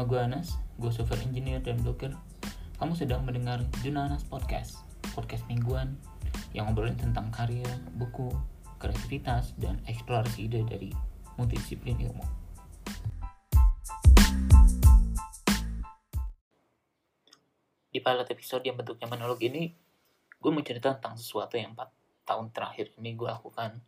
[0.00, 2.16] Nama gue Anas, gue software engineer dan blogger.
[2.80, 4.80] Kamu sedang mendengar Junanas Podcast,
[5.12, 5.92] podcast mingguan
[6.56, 7.68] yang ngobrolin tentang karya,
[8.00, 8.32] buku,
[8.80, 10.88] kreativitas, dan eksplorasi ide dari
[11.36, 12.24] multidisiplin ilmu.
[17.92, 19.68] Di pilot episode yang bentuknya monolog ini,
[20.40, 23.84] gue mau cerita tentang sesuatu yang 4 tahun terakhir ini gue lakukan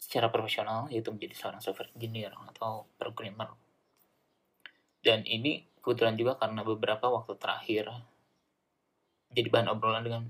[0.00, 3.52] secara profesional, yaitu menjadi seorang software engineer atau programmer
[5.02, 7.90] dan ini kebetulan juga karena beberapa waktu terakhir
[9.34, 10.22] jadi bahan obrolan dengan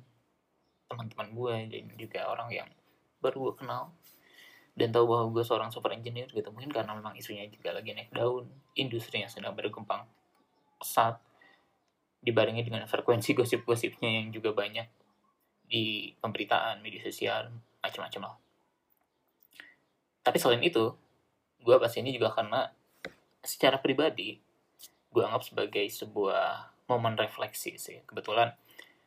[0.88, 2.68] teman-teman gue dan juga orang yang
[3.20, 3.92] baru gue kenal
[4.72, 6.48] dan tahu bahwa gue seorang software engineer gitu.
[6.48, 10.08] Mungkin karena memang isunya juga lagi naik daun industri yang sedang berkembang
[10.80, 11.20] pesat
[12.22, 14.88] dibarengi dengan frekuensi gosip-gosipnya yang juga banyak
[15.66, 18.36] di pemberitaan media sosial macam-macam lah.
[20.22, 20.94] Tapi selain itu
[21.62, 22.70] gue pas ini juga karena
[23.42, 24.38] secara pribadi
[25.12, 28.00] gue anggap sebagai sebuah momen refleksi sih.
[28.08, 28.52] Kebetulan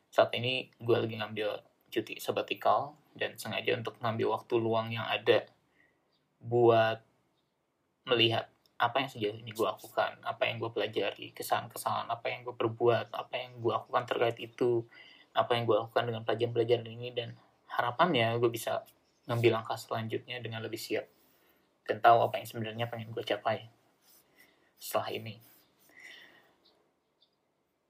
[0.08, 5.44] saat ini gue lagi ngambil cuti sabbatical dan sengaja untuk ngambil waktu luang yang ada
[6.40, 7.02] buat
[8.06, 8.46] melihat
[8.76, 13.08] apa yang sejauh ini gue lakukan, apa yang gue pelajari, kesalahan-kesalahan apa yang gue perbuat,
[13.10, 14.84] apa yang gue lakukan terkait itu,
[15.32, 17.32] apa yang gue lakukan dengan pelajaran-pelajaran ini dan
[17.72, 18.84] harapannya gue bisa
[19.26, 21.08] ngambil langkah selanjutnya dengan lebih siap
[21.88, 23.66] dan tahu apa yang sebenarnya pengen gue capai
[24.76, 25.40] setelah ini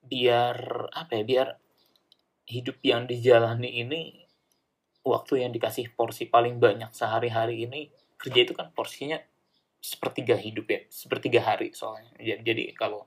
[0.06, 1.48] biar apa ya biar
[2.46, 4.00] hidup yang dijalani ini
[5.06, 9.18] waktu yang dikasih porsi paling banyak sehari-hari ini kerja itu kan porsinya
[9.78, 12.10] sepertiga hidup ya sepertiga hari soalnya.
[12.18, 13.06] Jadi, jadi kalau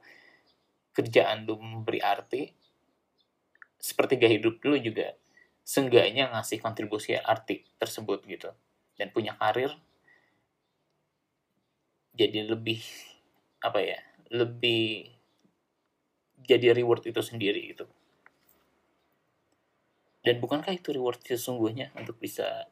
[0.95, 2.52] kerjaan lu memberi arti
[3.80, 5.16] sepertiga hidup lu juga
[5.64, 8.52] seenggaknya ngasih kontribusi arti tersebut gitu.
[8.95, 9.72] Dan punya karir
[12.16, 12.83] jadi lebih
[13.64, 14.00] apa ya
[14.31, 15.18] lebih
[16.45, 17.86] jadi reward itu sendiri gitu.
[20.23, 22.67] Dan bukankah itu reward sesungguhnya untuk bisa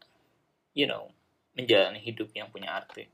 [0.76, 1.10] you know
[1.56, 3.08] menjalani hidup yang punya arti?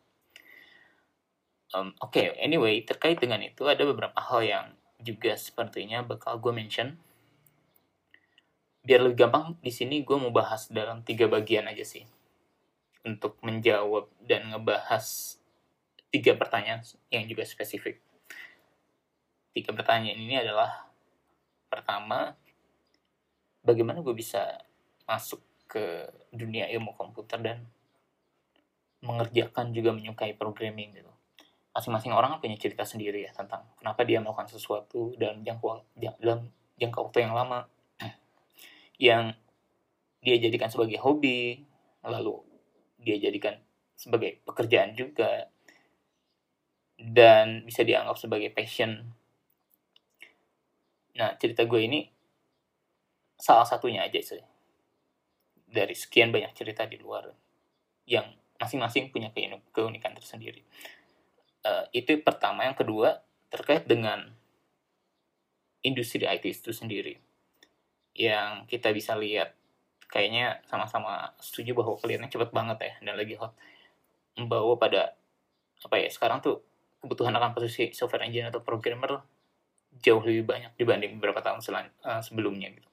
[1.74, 4.66] Um, oke okay, anyway terkait dengan itu ada beberapa hal yang
[5.02, 6.97] juga sepertinya bakal gue mention.
[8.84, 12.03] Biar lebih gampang di sini gue mau bahas dalam tiga bagian aja sih.
[13.03, 15.38] Untuk menjawab dan ngebahas
[16.13, 18.00] tiga pertanyaan yang juga spesifik
[19.53, 20.90] tiga pertanyaan ini adalah
[21.69, 22.34] pertama
[23.62, 24.59] bagaimana gue bisa
[25.06, 27.66] masuk ke dunia ilmu komputer dan
[29.03, 31.12] mengerjakan juga menyukai programming gitu.
[31.74, 35.81] Masing-masing orang punya cerita sendiri ya tentang kenapa dia melakukan sesuatu dalam jangka
[36.22, 37.66] dalam jangka waktu yang lama.
[39.02, 39.36] Yang
[40.24, 41.66] dia jadikan sebagai hobi
[42.06, 42.40] lalu
[43.02, 43.59] dia jadikan
[44.00, 45.52] sebagai pekerjaan juga
[46.96, 49.12] dan bisa dianggap sebagai passion
[51.19, 52.00] Nah, cerita gue ini
[53.38, 54.44] salah satunya aja sih.
[55.69, 57.29] Dari sekian banyak cerita di luar
[58.06, 58.29] yang
[58.62, 59.34] masing-masing punya
[59.74, 60.62] keunikan tersendiri.
[61.63, 62.66] Uh, itu pertama.
[62.68, 64.34] Yang kedua, terkait dengan
[65.84, 67.19] industri IT itu sendiri.
[68.16, 69.57] Yang kita bisa lihat
[70.13, 73.57] kayaknya sama-sama setuju bahwa kelihatannya cepat banget ya dan lagi hot
[74.38, 75.18] membawa pada
[75.81, 76.62] apa ya sekarang tuh
[77.01, 79.25] kebutuhan akan posisi software engineer atau programmer
[80.02, 81.62] jauh lebih banyak dibanding beberapa tahun
[82.02, 82.90] uh, sebelumnya gitu.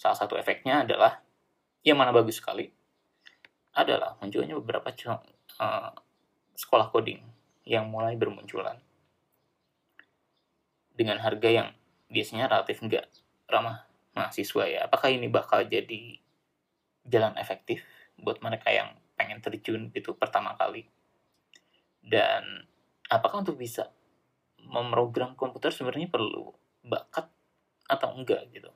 [0.00, 1.22] Salah satu efeknya adalah
[1.86, 2.70] yang mana bagus sekali
[3.72, 4.92] adalah munculnya beberapa
[5.60, 5.90] uh,
[6.58, 7.22] sekolah coding
[7.64, 8.76] yang mulai bermunculan
[10.92, 11.68] dengan harga yang
[12.12, 13.08] biasanya relatif enggak
[13.48, 14.80] ramah mahasiswa ya.
[14.86, 16.20] Apakah ini bakal jadi
[17.08, 17.82] jalan efektif
[18.20, 20.84] buat mereka yang pengen terjun itu pertama kali?
[22.04, 22.68] Dan
[23.08, 23.88] apakah untuk bisa
[24.72, 27.28] memprogram komputer sebenarnya perlu bakat
[27.86, 28.72] atau enggak gitu.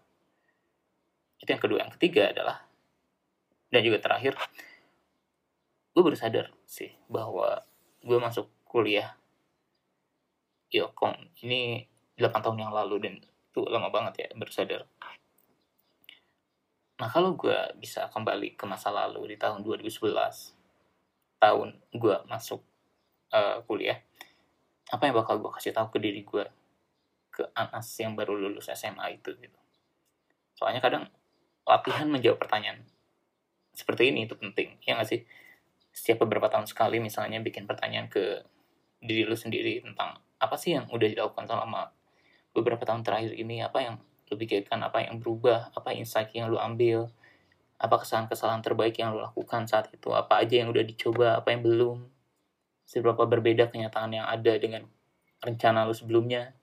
[1.41, 1.79] Itu yang kedua.
[1.89, 2.57] Yang ketiga adalah,
[3.73, 4.37] dan juga terakhir,
[5.97, 7.65] gue baru sadar sih bahwa
[8.05, 9.17] gue masuk kuliah
[10.69, 11.89] Ilkom ini
[12.21, 14.83] 8 tahun yang lalu dan itu lama banget ya baru sadar.
[16.97, 20.13] Nah kalau gue bisa kembali ke masa lalu di tahun 2011,
[21.41, 22.61] tahun gue masuk
[23.33, 24.01] uh, kuliah,
[24.87, 26.45] apa yang bakal gue kasih tahu ke diri gue
[27.35, 29.61] ke Anas yang baru lulus SMA itu gitu.
[30.57, 31.05] Soalnya kadang
[31.67, 32.87] latihan menjawab pertanyaan
[33.77, 35.21] seperti ini itu penting ya nggak sih?
[35.93, 38.41] Setiap beberapa tahun sekali misalnya bikin pertanyaan ke
[39.03, 41.93] diri lu sendiri tentang apa sih yang udah dilakukan selama
[42.57, 43.97] beberapa tahun terakhir ini apa yang
[44.27, 47.13] lu pikirkan apa yang berubah apa insight yang lu ambil
[47.77, 51.61] apa kesalahan-kesalahan terbaik yang lu lakukan saat itu apa aja yang udah dicoba apa yang
[51.61, 51.99] belum
[52.87, 54.87] seberapa berbeda kenyataan yang ada dengan
[55.43, 56.55] rencana lu sebelumnya.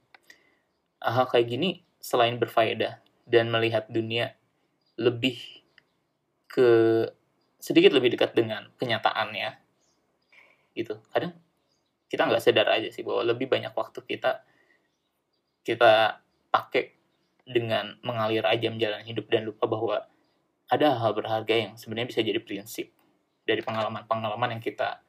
[1.04, 4.32] Hal kayak gini selain berfaedah dan melihat dunia
[4.96, 5.40] lebih
[6.48, 7.04] ke
[7.60, 9.60] sedikit lebih dekat dengan kenyataannya
[10.80, 11.00] gitu.
[11.12, 11.36] Kadang
[12.08, 14.46] kita nggak sadar aja sih bahwa lebih banyak waktu kita
[15.64, 16.24] kita
[16.54, 16.94] pakai
[17.44, 20.08] dengan mengalir aja menjalani hidup dan lupa bahwa
[20.72, 22.92] ada hal berharga yang sebenarnya bisa jadi prinsip
[23.44, 25.04] dari pengalaman-pengalaman yang kita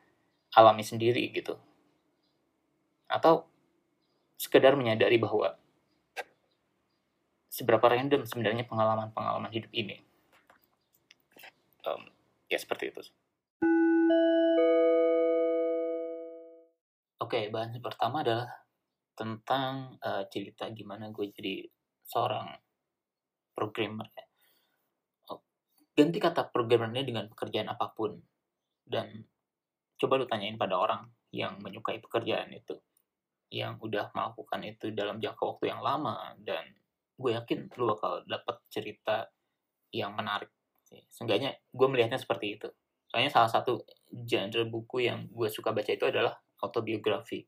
[0.55, 1.59] alami sendiri gitu.
[3.11, 3.47] Atau
[4.39, 5.59] sekedar menyadari bahwa
[7.51, 10.03] seberapa random sebenarnya pengalaman-pengalaman hidup ini.
[11.87, 12.11] Um,
[12.51, 13.03] ya seperti itu.
[17.23, 18.51] Oke, okay, bahan pertama adalah
[19.15, 21.63] tentang uh, cerita gimana gue jadi
[22.03, 22.51] seorang
[23.55, 24.27] programmer ya.
[25.95, 28.19] Ganti kata programmernya dengan pekerjaan apa pun
[28.83, 29.23] dan
[30.05, 32.77] coba lu tanyain pada orang yang menyukai pekerjaan itu
[33.49, 36.69] yang udah melakukan itu dalam jangka waktu yang lama dan
[37.15, 39.31] gue yakin lu bakal dapat cerita
[39.95, 40.51] yang menarik
[41.11, 42.69] seenggaknya gue melihatnya seperti itu.
[43.11, 47.47] Soalnya salah satu genre buku yang gue suka baca itu adalah autobiografi.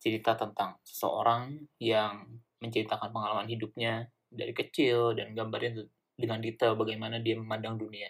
[0.00, 2.24] Cerita tentang seseorang yang
[2.62, 5.76] menceritakan pengalaman hidupnya dari kecil dan gambarin
[6.16, 8.08] dengan detail bagaimana dia memandang dunia,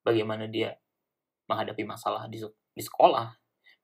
[0.00, 0.74] bagaimana dia
[1.48, 2.40] menghadapi masalah di,
[2.74, 3.30] di sekolah,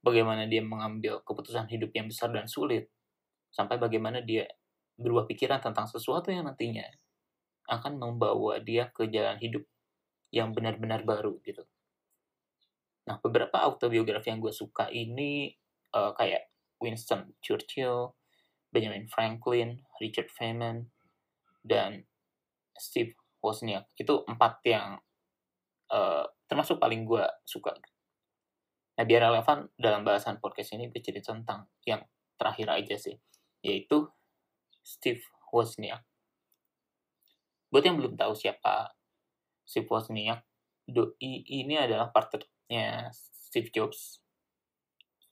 [0.02, 2.90] bagaimana dia mengambil keputusan hidup yang besar dan sulit,
[3.54, 4.46] sampai bagaimana dia
[4.98, 6.84] berubah pikiran tentang sesuatu yang nantinya
[7.70, 9.62] akan membawa dia ke jalan hidup
[10.34, 11.62] yang benar-benar baru gitu.
[13.06, 15.50] Nah, beberapa autobiografi yang gue suka ini
[15.94, 18.14] uh, kayak Winston Churchill,
[18.70, 20.90] Benjamin Franklin, Richard Feynman,
[21.66, 22.06] dan
[22.78, 25.00] Steve Wozniak itu empat yang
[25.90, 27.75] uh, termasuk paling gue suka
[29.00, 32.05] nah biar relevan dalam bahasan podcast ini gue cerita tentang yang
[32.37, 33.17] terakhir aja sih
[33.64, 34.05] yaitu
[34.85, 36.05] Steve Wozniak.
[37.73, 38.93] Buat yang belum tahu siapa
[39.64, 40.44] Steve Wozniak
[40.85, 41.17] doi
[41.49, 44.20] ini adalah partnernya Steve Jobs.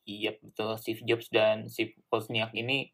[0.09, 2.89] Iya betul Steve Jobs dan Steve Wozniak ini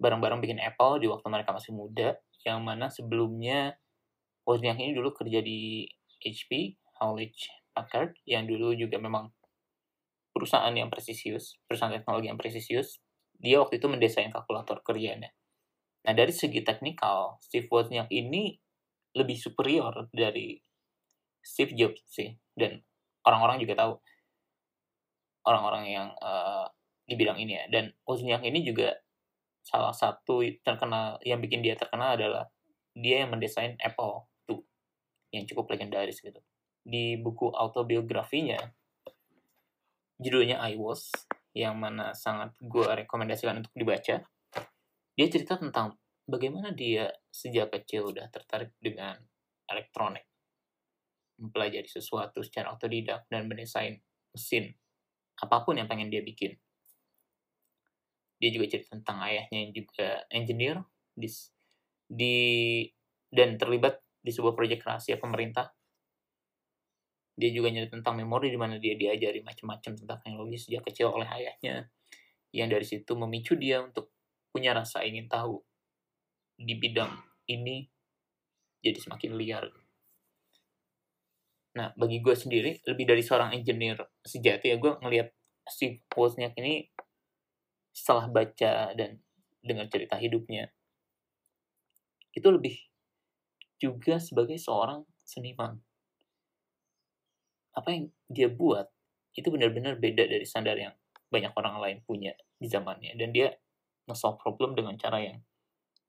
[0.00, 2.16] bareng-bareng bikin Apple di waktu mereka masih muda
[2.48, 3.76] yang mana sebelumnya
[4.48, 5.84] Wozniak ini dulu kerja di
[6.24, 7.36] HP, Hewlett
[7.76, 9.36] Packard, yang dulu juga memang
[10.38, 13.02] perusahaan yang presisius, perusahaan teknologi yang presisius.
[13.34, 15.34] Dia waktu itu mendesain kalkulator kerjanya.
[16.06, 18.54] Nah, dari segi teknikal, Steve Wozniak ini
[19.18, 20.62] lebih superior dari
[21.42, 22.30] Steve Jobs sih.
[22.54, 22.78] Dan
[23.26, 23.92] orang-orang juga tahu
[25.42, 26.70] orang-orang yang uh,
[27.02, 27.64] di bidang ini ya.
[27.66, 28.94] Dan Wozniak ini juga
[29.66, 32.46] salah satu terkenal yang bikin dia terkenal adalah
[32.94, 34.62] dia yang mendesain Apple II
[35.34, 36.38] yang cukup legendaris gitu.
[36.86, 38.58] Di buku autobiografinya
[40.18, 41.10] judulnya I Was
[41.54, 44.22] yang mana sangat gue rekomendasikan untuk dibaca.
[45.18, 45.98] Dia cerita tentang
[46.28, 49.18] bagaimana dia sejak kecil udah tertarik dengan
[49.66, 50.26] elektronik.
[51.38, 53.98] Mempelajari sesuatu secara otodidak dan mendesain
[54.34, 54.74] mesin
[55.38, 56.58] apa pun yang pengen dia bikin
[58.38, 60.76] dia juga cerita tentang ayahnya yang juga engineer
[61.18, 61.28] di,
[62.06, 62.36] di
[63.28, 65.74] dan terlibat di sebuah proyek rahasia pemerintah.
[67.38, 71.28] Dia juga nyerita tentang memori di mana dia diajari macam-macam tentang teknologi sejak kecil oleh
[71.30, 71.86] ayahnya.
[72.50, 74.10] Yang dari situ memicu dia untuk
[74.50, 75.62] punya rasa ingin tahu
[76.58, 77.14] di bidang
[77.46, 77.86] ini
[78.82, 79.70] jadi semakin liar.
[81.78, 85.30] Nah, bagi gue sendiri, lebih dari seorang engineer sejati ya, gue ngelihat
[85.62, 86.90] Steve Wozniak ini
[87.94, 89.22] setelah baca dan
[89.62, 90.70] dengar cerita hidupnya
[92.30, 92.78] itu lebih
[93.82, 95.82] juga sebagai seorang seniman
[97.78, 98.90] apa yang dia buat
[99.38, 100.90] itu benar-benar beda dari standar yang
[101.30, 103.54] banyak orang lain punya di zamannya dan dia
[104.10, 105.38] nge-solve problem dengan cara yang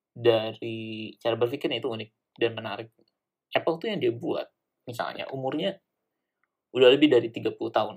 [0.09, 2.09] dari cara berpikirnya itu unik
[2.41, 2.89] dan menarik
[3.53, 4.49] Apple tuh yang dia buat
[4.89, 5.77] misalnya umurnya
[6.73, 7.95] udah lebih dari 30 tahun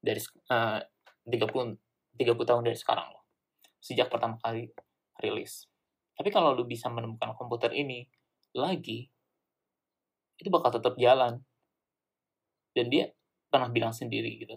[0.00, 0.80] dari uh,
[1.28, 1.36] 30
[2.16, 3.22] 30 tahun dari sekarang loh
[3.82, 4.70] sejak pertama kali
[5.18, 5.66] rilis.
[6.14, 8.06] Tapi kalau lu bisa menemukan komputer ini
[8.54, 9.10] lagi,
[10.38, 11.42] itu bakal tetap jalan.
[12.72, 13.12] Dan dia
[13.52, 14.56] pernah bilang sendiri gitu.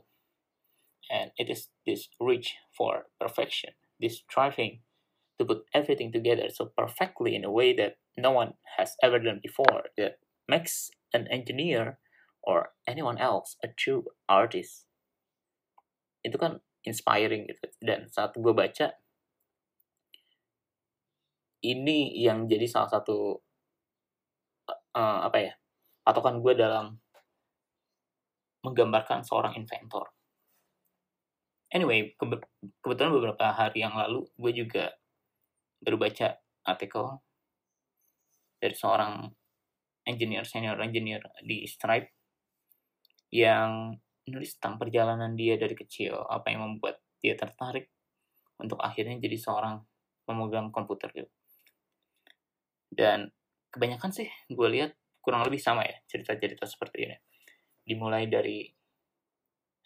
[1.11, 4.81] And it is this reach for perfection, this striving
[5.37, 9.43] to put everything together so perfectly in a way that no one has ever done
[9.43, 10.17] before that
[10.47, 11.99] makes an engineer
[12.41, 14.87] or anyone else a true artist.
[16.23, 17.65] Itu kan inspiring gitu.
[17.83, 18.95] Dan saat gue baca,
[21.65, 23.41] ini yang jadi salah satu
[24.93, 25.53] uh, apa ya
[26.05, 27.01] patokan gue dalam
[28.65, 30.09] menggambarkan seorang inventor.
[31.75, 32.47] anyway kebe-
[32.79, 34.95] kebetulan beberapa hari yang lalu gue juga
[35.83, 37.19] baru baca artikel
[38.63, 39.27] dari seorang
[40.07, 42.09] engineer senior engineer di Stripe
[43.35, 43.91] yang
[44.25, 47.91] nulis tentang perjalanan dia dari kecil apa yang membuat dia tertarik
[48.57, 49.83] untuk akhirnya jadi seorang
[50.25, 51.29] pemegang komputer gitu
[52.89, 53.29] dan
[53.69, 57.17] kebanyakan sih gue lihat kurang lebih sama ya cerita-cerita seperti ini
[57.85, 58.65] dimulai dari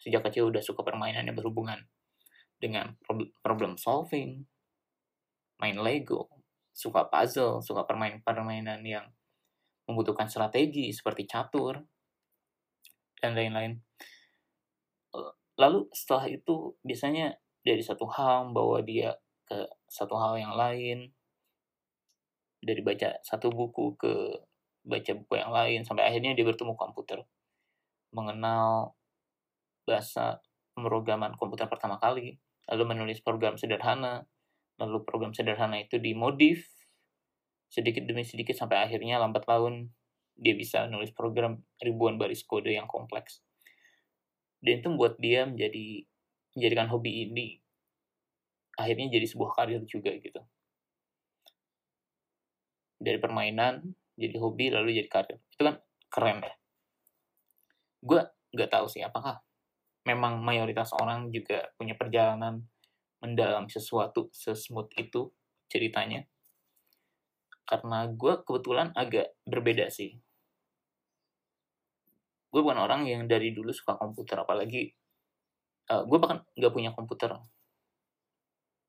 [0.00, 1.84] sejak kecil udah suka permainan yang berhubungan
[2.56, 2.96] dengan
[3.44, 4.44] problem solving
[5.60, 6.28] main Lego
[6.72, 9.04] suka puzzle suka permainan-permainan yang
[9.84, 11.82] membutuhkan strategi seperti catur
[13.20, 13.82] dan lain-lain.
[15.60, 19.12] Lalu setelah itu biasanya dari satu hal membawa dia
[19.44, 21.12] ke satu hal yang lain
[22.62, 24.12] dari baca satu buku ke
[24.86, 27.20] baca buku yang lain sampai akhirnya dia bertemu komputer
[28.10, 28.94] mengenal
[29.86, 30.38] bahasa
[30.74, 32.38] pemrograman komputer pertama kali
[32.70, 34.26] lalu menulis program sederhana
[34.78, 36.64] lalu program sederhana itu dimodif
[37.70, 39.94] sedikit demi sedikit sampai akhirnya lambat laun
[40.40, 43.44] dia bisa nulis program ribuan baris kode yang kompleks.
[44.64, 46.04] Dan itu membuat dia menjadi
[46.56, 47.60] menjadikan hobi ini
[48.74, 50.40] akhirnya jadi sebuah karir juga gitu.
[53.00, 53.84] Dari permainan
[54.16, 55.38] jadi hobi lalu jadi karir.
[55.52, 55.76] Itu kan
[56.08, 56.59] keren ya
[58.00, 59.40] gue nggak tahu sih apakah
[60.08, 62.64] memang mayoritas orang juga punya perjalanan
[63.20, 65.28] mendalam sesuatu sesmooth itu
[65.68, 66.24] ceritanya.
[67.68, 70.16] Karena gue kebetulan agak berbeda sih.
[72.50, 74.90] Gue bukan orang yang dari dulu suka komputer apalagi
[75.92, 77.36] uh, gue bahkan nggak punya komputer.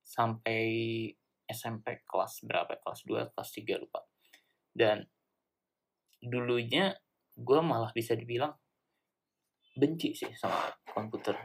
[0.01, 0.63] Sampai
[1.46, 4.01] SMP kelas berapa kelas 2 kelas 3 lupa.
[4.72, 5.03] Dan
[6.24, 6.96] dulunya
[7.36, 8.56] gue malah bisa dibilang
[9.75, 11.38] benci sih sama komputer.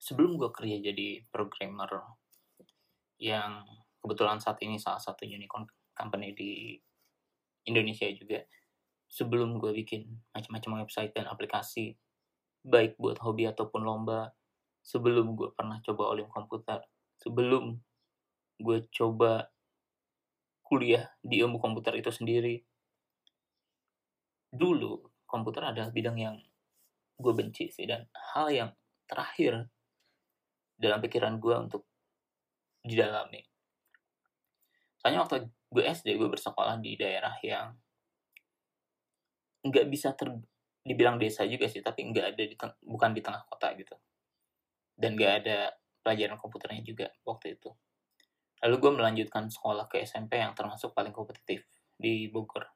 [0.00, 2.18] Sebelum gue kerja jadi programmer
[3.20, 3.62] yang
[4.00, 6.74] kebetulan saat ini salah satu unicorn company di
[7.68, 8.40] Indonesia juga
[9.10, 11.98] sebelum gue bikin macam-macam website dan aplikasi
[12.62, 14.30] baik buat hobi ataupun lomba
[14.80, 16.80] sebelum gue pernah coba olim komputer
[17.18, 17.76] sebelum
[18.62, 19.50] gue coba
[20.64, 22.62] kuliah di ilmu komputer itu sendiri
[24.54, 26.36] dulu komputer adalah bidang yang
[27.20, 28.70] gue benci sih dan hal yang
[29.06, 29.70] terakhir
[30.74, 31.86] dalam pikiran gue untuk
[32.82, 33.44] didalami.
[34.98, 37.76] Soalnya waktu gue SD gue bersekolah di daerah yang
[39.60, 40.32] nggak bisa ter
[40.80, 43.94] dibilang desa juga sih tapi nggak ada di bukan di tengah kota gitu.
[44.96, 47.70] Dan nggak ada pelajaran komputernya juga waktu itu.
[48.60, 51.64] Lalu gue melanjutkan sekolah ke SMP yang termasuk paling kompetitif
[51.96, 52.68] di Bogor.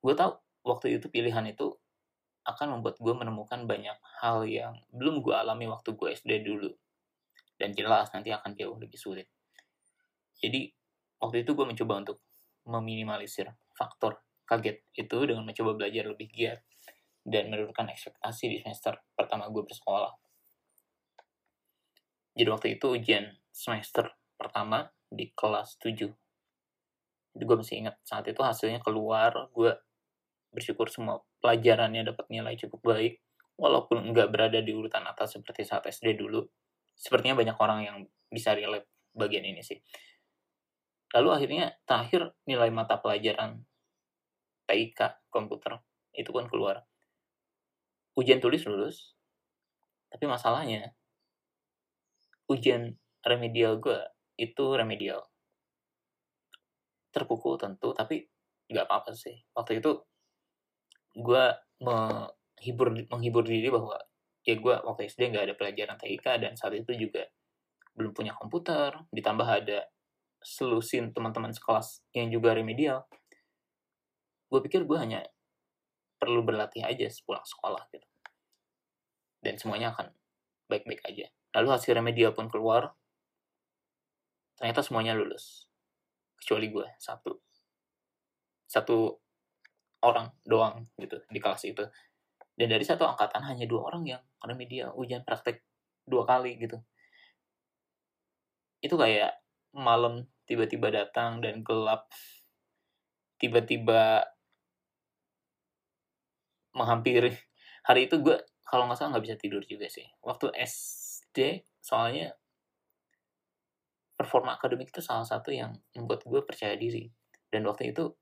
[0.00, 0.32] Gue tahu
[0.68, 1.72] waktu itu pilihan itu
[2.44, 6.68] akan membuat gue menemukan banyak hal yang belum gue alami waktu gue SD dulu
[7.56, 9.28] dan jelas nanti akan jauh lebih sulit
[10.38, 10.70] jadi
[11.18, 12.18] waktu itu gue mencoba untuk
[12.68, 16.60] meminimalisir faktor kaget itu dengan mencoba belajar lebih giat
[17.28, 20.16] dan menurunkan ekspektasi di semester pertama gue bersekolah.
[22.32, 24.08] Jadi waktu itu ujian semester
[24.38, 26.08] pertama di kelas 7.
[27.36, 29.74] Jadi gue masih ingat saat itu hasilnya keluar, gue
[30.50, 33.20] bersyukur semua pelajarannya dapat nilai cukup baik,
[33.58, 36.46] walaupun nggak berada di urutan atas seperti saat SD dulu.
[36.98, 37.96] Sepertinya banyak orang yang
[38.28, 39.78] bisa relate bagian ini sih.
[41.14, 43.64] Lalu akhirnya terakhir nilai mata pelajaran
[44.68, 45.80] TIK komputer
[46.12, 46.84] itu kan keluar
[48.18, 49.14] ujian tulis lulus
[50.10, 50.92] tapi masalahnya
[52.50, 54.02] ujian remedial gue
[54.34, 55.22] itu remedial
[57.14, 58.26] terpukul tentu tapi
[58.68, 60.02] nggak apa-apa sih waktu itu
[61.18, 61.44] gue
[61.82, 63.98] menghibur menghibur diri bahwa
[64.46, 67.26] ya gue waktu SD nggak ada pelajaran TIK dan saat itu juga
[67.98, 69.90] belum punya komputer ditambah ada
[70.38, 73.02] selusin teman-teman sekelas yang juga remedial
[74.48, 75.20] gue pikir gue hanya
[76.18, 78.04] perlu berlatih aja sepulang sekolah gitu.
[79.38, 80.10] Dan semuanya akan
[80.66, 81.30] baik-baik aja.
[81.54, 82.92] Lalu hasil remedial pun keluar
[84.58, 85.70] ternyata semuanya lulus.
[86.42, 87.38] Kecuali gue satu.
[88.68, 89.14] Satu
[90.02, 91.84] orang doang gitu di kelas itu.
[92.58, 95.62] Dan dari satu angkatan hanya dua orang yang remedial ujian praktek
[96.06, 96.78] dua kali gitu.
[98.82, 99.38] Itu kayak
[99.74, 102.10] malam tiba-tiba datang dan gelap
[103.38, 104.26] tiba-tiba
[106.74, 107.34] menghampiri.
[107.86, 108.36] Hari itu gue
[108.66, 110.04] kalau nggak salah nggak bisa tidur juga sih.
[110.20, 112.34] Waktu SD soalnya
[114.18, 117.06] performa akademik itu salah satu yang membuat gue percaya diri.
[117.48, 118.12] Dan waktu itu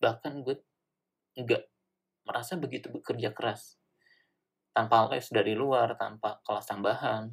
[0.00, 0.65] bahkan gue
[1.36, 1.62] nggak
[2.26, 3.76] merasa begitu bekerja keras.
[4.72, 7.32] Tanpa les dari luar tanpa kelas tambahan.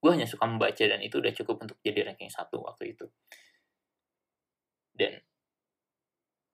[0.00, 3.06] Gue hanya suka membaca dan itu udah cukup untuk jadi ranking satu waktu itu.
[4.94, 5.18] Dan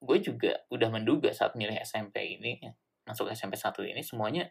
[0.01, 2.57] gue juga udah menduga saat milih SMP ini
[3.05, 4.49] masuk SMP 1 ini semuanya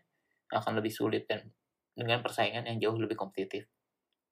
[0.54, 1.50] akan lebih sulit dan
[1.98, 3.66] dengan persaingan yang jauh lebih kompetitif.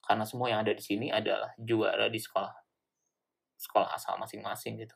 [0.02, 2.68] Karena semua yang ada di sini adalah juara di sekolah
[3.58, 4.94] sekolah asal masing-masing gitu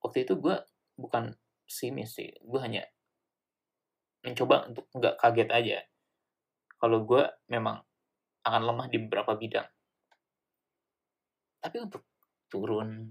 [0.00, 0.56] waktu itu gue
[0.96, 2.84] bukan pesimis sih gue hanya
[4.20, 5.78] mencoba untuk nggak kaget aja
[6.80, 7.80] kalau gue memang
[8.40, 9.68] akan lemah di beberapa bidang.
[11.60, 12.08] Tapi untuk
[12.48, 13.04] turun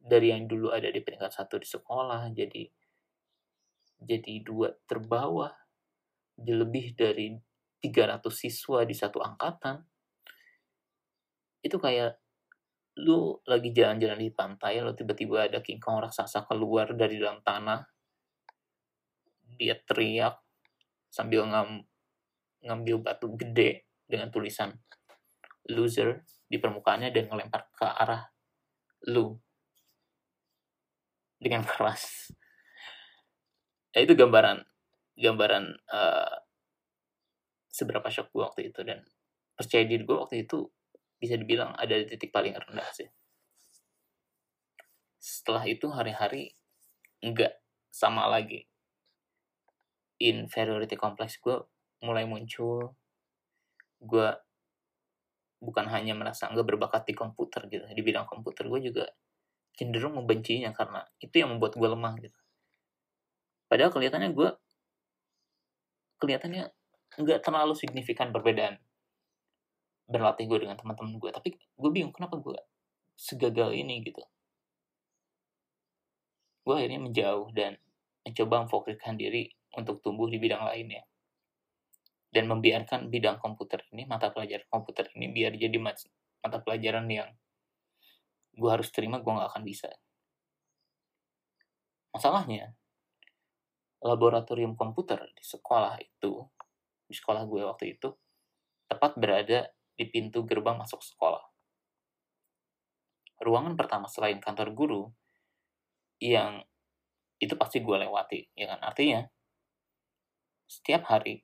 [0.00, 2.64] dari yang dulu ada di peringkat satu di sekolah jadi
[4.00, 5.52] jadi dua terbawah
[6.32, 7.36] di lebih dari
[7.84, 9.84] 300 siswa di satu angkatan
[11.60, 12.16] itu kayak
[12.98, 17.80] lu lagi jalan-jalan di pantai lo tiba-tiba ada king kong raksasa keluar dari dalam tanah
[19.54, 20.40] dia teriak
[21.10, 21.84] sambil ngam,
[22.64, 24.74] ngambil batu gede dengan tulisan
[25.70, 28.26] loser di permukaannya dan ngelempar ke arah
[29.06, 29.38] lu
[31.40, 32.34] dengan keras.
[33.94, 34.62] Ya, itu gambaran
[35.20, 36.36] gambaran uh,
[37.68, 39.04] seberapa shock gue waktu itu dan
[39.54, 40.66] percaya diri gue waktu itu
[41.20, 43.08] bisa dibilang ada di titik paling rendah sih.
[45.20, 46.56] Setelah itu hari-hari
[47.20, 47.60] enggak
[47.92, 48.64] sama lagi.
[50.20, 51.60] Inferiority complex gue
[52.00, 52.96] mulai muncul
[54.00, 54.28] gue
[55.60, 59.04] bukan hanya merasa nggak berbakat di komputer gitu di bidang komputer gue juga
[59.76, 62.40] cenderung membencinya karena itu yang membuat gue lemah gitu
[63.68, 64.50] padahal kelihatannya gue
[66.16, 66.72] kelihatannya
[67.20, 68.80] nggak terlalu signifikan perbedaan
[70.10, 72.58] berlatih gue dengan teman-teman gue tapi gue bingung kenapa gue
[73.14, 74.20] segagal ini gitu.
[76.66, 77.78] Gue akhirnya menjauh dan
[78.26, 79.48] mencoba memfokuskan diri
[79.78, 81.06] untuk tumbuh di bidang lainnya
[82.30, 87.30] dan membiarkan bidang komputer ini mata pelajaran komputer ini biar jadi mata pelajaran yang
[88.54, 89.90] gue harus terima gue nggak akan bisa.
[92.10, 92.74] Masalahnya
[94.02, 96.42] laboratorium komputer di sekolah itu
[97.06, 98.08] di sekolah gue waktu itu
[98.90, 101.42] tepat berada di pintu gerbang masuk sekolah.
[103.40, 105.02] Ruangan pertama selain kantor guru
[106.20, 106.60] yang
[107.40, 108.80] itu pasti gue lewati ya kan?
[108.84, 109.24] Artinya
[110.68, 111.42] setiap hari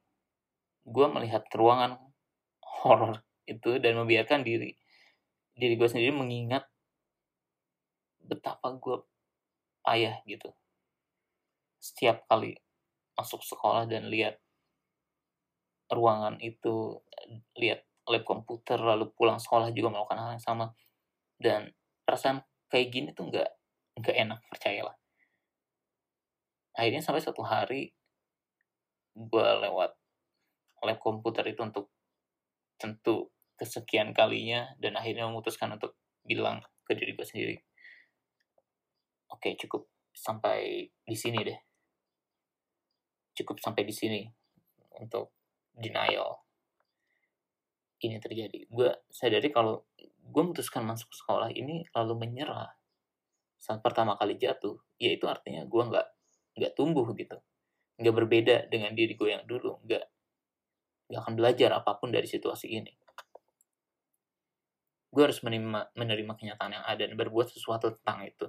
[0.86, 1.98] gue melihat ruangan
[2.84, 4.76] horor itu dan membiarkan diri
[5.56, 6.68] diri gue sendiri mengingat
[8.20, 9.00] betapa gue
[9.80, 10.52] payah gitu.
[11.80, 12.58] Setiap kali
[13.16, 14.36] masuk sekolah dan lihat
[15.88, 17.00] ruangan itu
[17.56, 20.66] lihat lab komputer lalu pulang sekolah juga melakukan hal yang sama.
[21.36, 21.70] Dan
[22.06, 23.50] perasaan kayak gini tuh nggak
[24.00, 24.96] nggak enak percayalah.
[26.76, 27.92] Akhirnya sampai satu hari
[29.16, 29.96] gue lewat
[30.84, 31.88] lab komputer itu untuk
[32.76, 37.56] tentu kesekian kalinya dan akhirnya memutuskan untuk bilang ke diri gue sendiri
[39.30, 39.84] oke okay, cukup
[40.16, 41.58] sampai di sini deh.
[43.36, 44.24] Cukup sampai di sini
[44.96, 45.36] untuk
[45.76, 46.45] denial
[48.02, 49.86] ini terjadi gue sadari kalau
[50.26, 52.74] gue memutuskan masuk sekolah ini lalu menyerah
[53.56, 56.06] saat pertama kali jatuh ya itu artinya gue nggak
[56.60, 57.40] nggak tumbuh gitu
[57.96, 60.04] nggak berbeda dengan diri gue yang dulu nggak
[61.06, 62.92] gak akan belajar apa pun dari situasi ini.
[65.06, 68.46] Gue harus menerima, menerima kenyataan yang ada dan berbuat sesuatu tentang itu.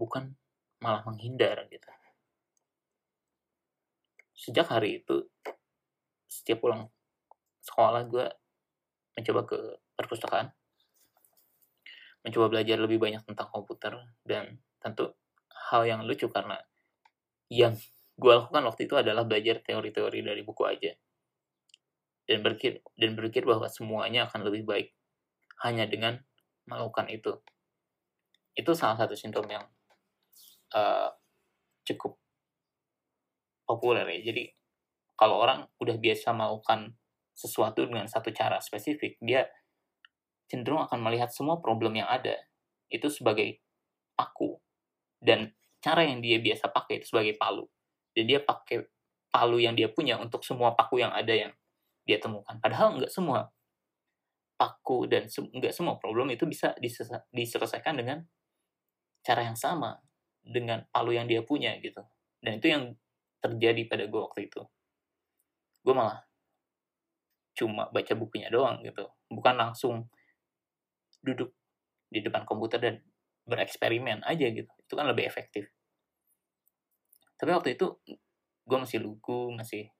[0.00, 0.34] Bukan
[0.82, 1.86] malah menghindar gitu.
[4.34, 5.30] Sejak hari itu,
[6.26, 6.90] setiap pulang
[7.64, 8.26] sekolah gue
[9.16, 9.58] mencoba ke
[9.96, 10.52] perpustakaan,
[12.20, 13.96] mencoba belajar lebih banyak tentang komputer,
[14.26, 15.16] dan tentu
[15.72, 16.60] hal yang lucu karena
[17.48, 17.72] yang
[18.14, 20.92] gue lakukan waktu itu adalah belajar teori-teori dari buku aja
[22.24, 24.88] dan berpikir dan berpikir bahwa semuanya akan lebih baik
[25.64, 26.20] hanya dengan
[26.68, 27.40] melakukan itu.
[28.56, 29.64] Itu salah satu sindrom yang
[30.72, 31.12] uh,
[31.84, 32.16] cukup
[33.68, 34.32] populer ya.
[34.32, 34.44] Jadi
[35.14, 36.96] kalau orang udah biasa melakukan
[37.34, 39.50] sesuatu dengan satu cara spesifik, dia
[40.46, 42.38] cenderung akan melihat semua problem yang ada
[42.88, 43.58] itu sebagai
[44.14, 44.54] paku
[45.18, 45.50] dan
[45.82, 47.66] cara yang dia biasa pakai itu sebagai palu.
[48.14, 48.86] Dan dia pakai
[49.28, 51.52] palu yang dia punya untuk semua paku yang ada yang
[52.06, 52.56] dia temukan.
[52.62, 53.50] Padahal nggak semua
[54.54, 56.72] paku dan se nggak semua problem itu bisa
[57.34, 58.22] diselesaikan dengan
[59.26, 59.98] cara yang sama
[60.44, 62.00] dengan palu yang dia punya gitu.
[62.38, 62.94] Dan itu yang
[63.40, 64.62] terjadi pada gue waktu itu.
[65.84, 66.22] Gue malah
[67.54, 69.06] cuma baca bukunya doang gitu.
[69.30, 70.10] Bukan langsung
[71.24, 71.54] duduk
[72.10, 73.00] di depan komputer dan
[73.48, 74.70] bereksperimen aja gitu.
[74.84, 75.70] Itu kan lebih efektif.
[77.38, 77.98] Tapi waktu itu
[78.64, 79.92] gue masih lugu masih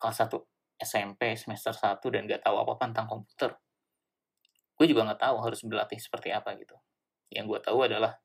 [0.00, 0.42] kelas 1
[0.80, 3.52] SMP semester 1 dan gak tahu apa-apa tentang komputer
[4.82, 6.74] gue juga nggak tahu harus berlatih seperti apa gitu
[7.30, 8.18] yang gue tahu adalah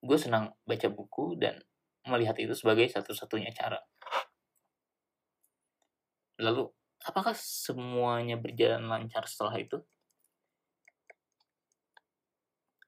[0.00, 1.60] gue senang baca buku dan
[2.08, 3.82] melihat itu sebagai satu-satunya cara
[6.40, 6.68] lalu
[7.04, 9.78] apakah semuanya berjalan lancar setelah itu?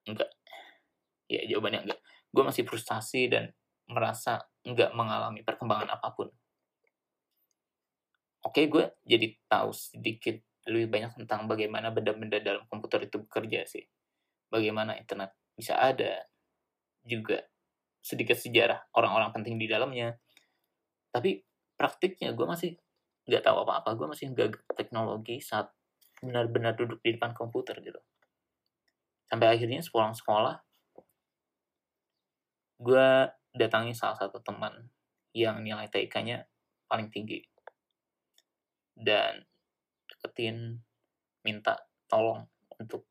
[0.09, 0.31] Enggak.
[1.29, 2.01] Ya jawabannya enggak.
[2.33, 3.53] Gue masih frustasi dan
[3.89, 6.29] merasa enggak mengalami perkembangan apa pun.
[8.45, 13.85] Oke gue jadi tahu sedikit lebih banyak tentang bagaimana benda-benda dalam komputer itu bekerja sih.
[14.49, 16.25] Bagaimana internet bisa ada
[17.05, 17.41] juga
[18.01, 20.17] sedikit sejarah orang-orang penting di dalamnya.
[21.13, 21.41] Tapi
[21.77, 22.73] praktiknya gue masih
[23.29, 23.93] nggak tahu apa-apa.
[23.95, 25.69] Gue masih nggak teknologi saat
[26.19, 28.01] benar-benar duduk di depan komputer gitu.
[29.29, 30.57] Sampai akhirnya sepulang sekolah
[32.79, 33.09] gue
[33.53, 34.71] datangi salah satu teman
[35.35, 36.49] yang nilai TIK-nya
[36.89, 37.45] paling tinggi.
[38.97, 39.45] Dan
[40.09, 40.81] deketin
[41.45, 41.77] minta
[42.09, 42.49] tolong
[42.81, 43.07] untuk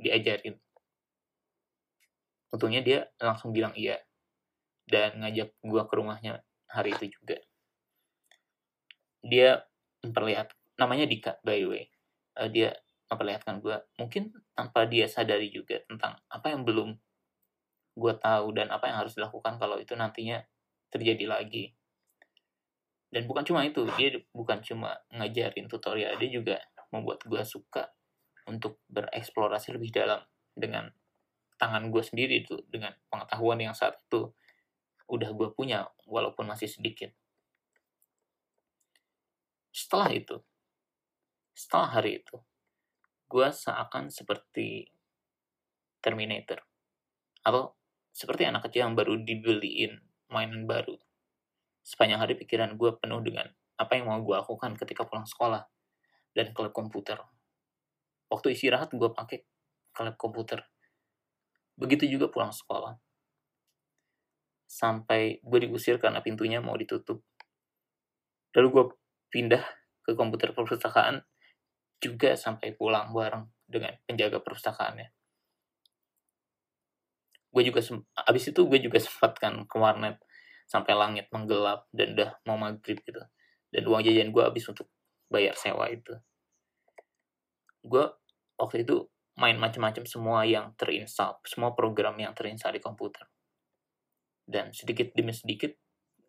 [0.00, 0.56] diajarin.
[2.50, 4.00] Untungnya dia langsung bilang iya
[4.88, 7.38] dan ngajak gue ke rumahnya hari itu juga
[9.22, 9.62] dia
[10.02, 11.84] memperlihat namanya Dika by the way.
[12.34, 12.74] Uh, dia
[13.12, 16.96] memperlihatkan gue mungkin tanpa dia sadari juga tentang apa yang belum
[17.92, 20.40] gue tahu dan apa yang harus dilakukan kalau itu nantinya
[20.88, 21.76] terjadi lagi.
[23.12, 26.56] Dan bukan cuma itu dia bukan cuma ngajarin tutorial dia juga
[26.88, 27.92] membuat gue suka
[28.48, 30.24] untuk bereksplorasi lebih dalam
[30.56, 30.88] dengan
[31.60, 34.32] tangan gue sendiri itu dengan pengetahuan yang saat itu
[35.12, 37.12] udah gue punya walaupun masih sedikit
[39.72, 40.36] setelah itu
[41.56, 42.36] setelah hari itu
[43.32, 44.92] gue seakan seperti
[46.02, 46.60] Terminator
[47.42, 47.74] atau
[48.12, 49.96] seperti anak kecil yang baru dibeliin
[50.28, 50.98] mainan baru
[51.82, 55.66] Sepanjang hari pikiran gue penuh dengan apa yang mau gue lakukan ketika pulang sekolah
[56.30, 57.18] dan klub komputer.
[58.30, 59.42] Waktu istirahat gue pakai
[59.90, 60.62] klub komputer.
[61.74, 62.94] Begitu juga pulang sekolah.
[64.70, 67.26] Sampai gue diusir karena pintunya mau ditutup.
[68.54, 68.84] Lalu gue
[69.32, 69.64] pindah
[70.04, 71.24] ke komputer perpustakaan
[72.02, 75.08] juga sampai pulang bareng dengan penjaga perpustakaannya.
[77.48, 77.80] Gue juga
[78.28, 80.20] abis itu gue juga sempatkan ke warnet
[80.68, 83.22] sampai langit menggelap dan udah mau maghrib gitu.
[83.72, 84.92] Dan uang jajan gue habis untuk
[85.32, 86.12] bayar sewa itu.
[87.80, 88.04] Gue
[88.60, 89.08] waktu itu
[89.40, 93.24] main macam-macam semua yang terinstall semua program yang terinstall di komputer.
[94.44, 95.72] Dan sedikit demi sedikit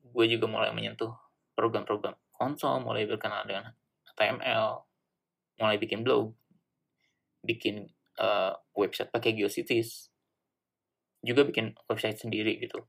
[0.04, 1.12] gue juga mulai menyentuh
[1.56, 3.72] program-program konsol mulai berkenal dengan
[4.14, 4.84] HTML
[5.62, 6.34] mulai bikin blog
[7.46, 10.10] bikin uh, website pakai GeoCities
[11.24, 12.84] juga bikin website sendiri gitu.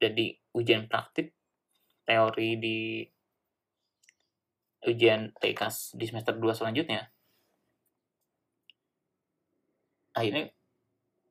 [0.00, 1.36] Jadi ujian praktik
[2.08, 3.06] teori di
[4.82, 5.60] ujian TK
[5.94, 7.06] di semester 2 selanjutnya
[10.12, 10.50] akhirnya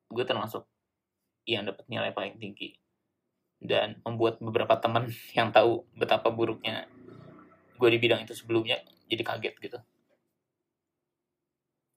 [0.08, 0.64] gue termasuk
[1.44, 2.81] yang dapat nilai paling tinggi
[3.62, 6.90] dan membuat beberapa teman yang tahu betapa buruknya
[7.78, 9.78] gue di bidang itu sebelumnya jadi kaget gitu.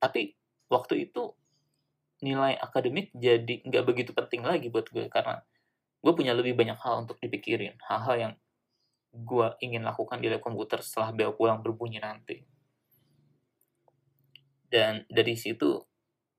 [0.01, 0.37] Tapi
[0.69, 1.33] waktu itu
[2.21, 5.41] nilai akademik jadi nggak begitu penting lagi buat gue karena
[6.01, 8.33] gue punya lebih banyak hal untuk dipikirin hal-hal yang
[9.15, 12.45] gue ingin lakukan di lab komputer setelah bel pulang berbunyi nanti.
[14.69, 15.81] Dan dari situ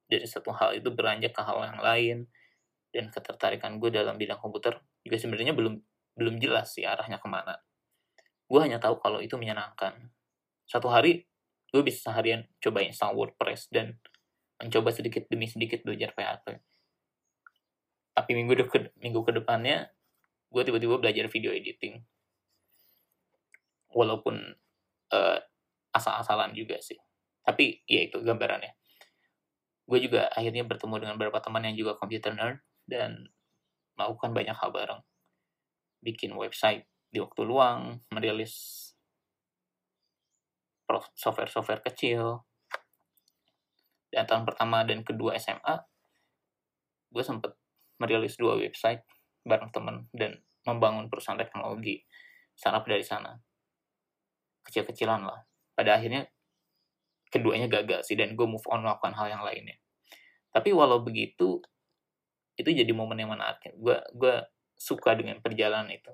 [0.06, 2.16] dari satu hal itu beranjak ke hal yang lain
[2.96, 5.76] dan ketertarikan gue dalam bidang komputer juga sebenarnya belum
[6.16, 7.60] belum jelas sih arahnya ke mana.
[8.48, 10.08] Gue hanya tahu kalau itu menyenangkan.
[10.64, 11.28] Satu hari
[11.68, 14.00] gue bisa seharian coba install WordPress dan
[14.56, 16.56] mencoba sedikit demi sedikit belajar PHP
[18.16, 19.92] tapi minggu ke minggu ke depannya
[20.48, 22.00] gue tiba-tiba belajar video editing.
[23.92, 24.40] Walaupun
[25.12, 25.38] uh,
[25.92, 26.96] asal-asalan juga sih.
[27.44, 28.72] Tapi ya itu gambarannya.
[29.84, 33.28] Gue juga akhirnya bertemu dengan beberapa teman yang juga computer nerd dan
[33.98, 35.02] melakukan banyak hal bareng.
[36.00, 38.86] Bikin website di waktu luang merilis
[41.18, 42.46] software-software kecil.
[44.08, 45.76] Dan tahun pertama dan kedua SMA
[47.10, 47.54] gue sempet
[47.96, 49.00] merilis dua website
[49.46, 52.02] bareng temen dan membangun perusahaan teknologi
[52.52, 53.32] startup dari sana.
[54.66, 55.40] Kecil-kecilan lah.
[55.76, 56.26] Pada akhirnya
[57.30, 59.76] keduanya gagal sih dan gue move on melakukan hal yang lainnya.
[60.50, 61.60] Tapi walau begitu
[62.56, 63.72] itu jadi momen yang menarik.
[63.76, 64.34] Gue gue
[64.76, 66.12] suka dengan perjalanan itu.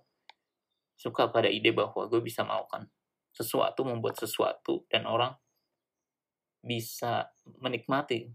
[0.98, 2.90] Suka pada ide bahwa gue bisa melakukan
[3.33, 5.33] sesuatu membuat sesuatu dan orang
[6.62, 8.28] bisa menikmati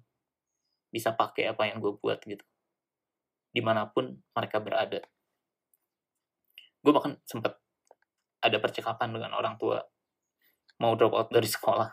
[0.91, 2.43] bisa pakai apa yang gue buat gitu.
[3.51, 5.03] Di mana pun mereka berada.
[6.81, 7.59] Gue bahkan sempat
[8.39, 9.83] ada percakapan dengan orang tua
[10.79, 11.89] mau drop out dari sekolah.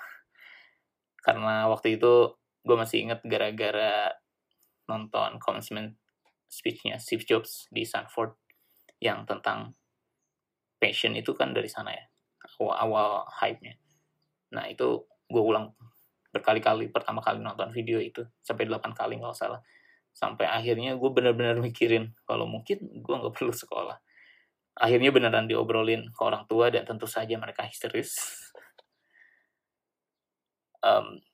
[1.25, 4.13] Karena waktu itu gue masih inget gara-gara
[4.89, 5.97] nonton commencement
[6.55, 8.39] speechnya Steve Jobs di Stanford
[9.03, 9.75] yang tentang
[10.79, 12.05] passion itu kan dari sana ya
[12.61, 13.75] awal-awal hype-nya.
[14.55, 15.75] Nah itu gue ulang
[16.31, 19.59] berkali-kali pertama kali nonton video itu sampai 8 kali nggak salah.
[20.15, 23.99] Sampai akhirnya gue benar-benar mikirin kalau mungkin gue nggak perlu sekolah.
[24.79, 28.15] Akhirnya beneran diobrolin ke orang tua dan tentu saja mereka histeris.
[30.85, 31.25] Um,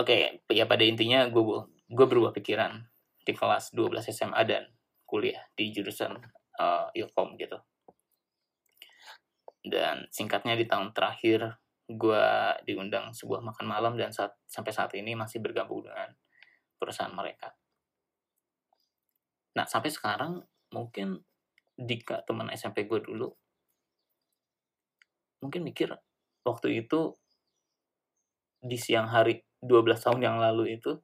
[0.00, 1.44] oke okay, ya pada intinya gue
[1.92, 2.88] gue berubah pikiran
[3.22, 4.66] di kelas 12 SMA dan
[5.06, 6.18] kuliah di jurusan
[6.58, 7.58] uh, ilkom gitu.
[9.62, 12.24] Dan singkatnya di tahun terakhir gue
[12.66, 16.10] diundang sebuah makan malam dan saat, sampai saat ini masih bergabung dengan
[16.78, 17.54] perusahaan mereka.
[19.54, 21.20] Nah sampai sekarang mungkin
[21.72, 23.32] Dika teman SMP gue dulu
[25.42, 25.90] mungkin mikir
[26.46, 27.18] waktu itu
[28.62, 31.02] di siang hari 12 tahun yang lalu itu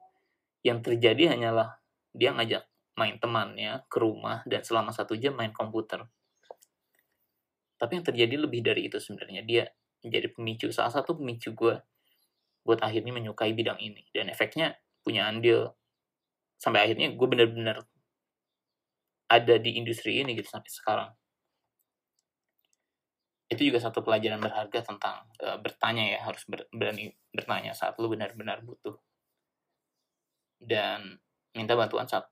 [0.63, 1.79] yang terjadi hanyalah
[2.13, 2.65] dia ngajak
[2.99, 6.03] main temannya ke rumah dan selama satu jam main komputer.
[7.79, 9.65] Tapi yang terjadi lebih dari itu sebenarnya dia
[10.03, 11.79] menjadi pemicu salah satu pemicu gue
[12.67, 14.03] buat akhirnya menyukai bidang ini.
[14.11, 14.75] Dan efeknya
[15.07, 15.79] punya andil
[16.59, 17.87] sampai akhirnya gue bener-bener
[19.31, 21.11] ada di industri ini gitu sampai sekarang.
[23.49, 28.11] Itu juga satu pelajaran berharga tentang uh, bertanya ya harus ber, berani bertanya saat lu
[28.11, 28.99] benar-benar butuh.
[30.59, 31.17] Dan
[31.59, 32.31] minta bantuan saat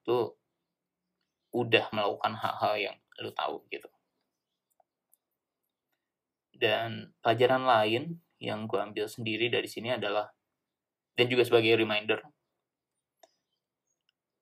[1.50, 3.88] udah melakukan hal-hal yang lu tahu gitu
[6.54, 10.30] dan pelajaran lain yang gue ambil sendiri dari sini adalah
[11.18, 12.22] dan juga sebagai reminder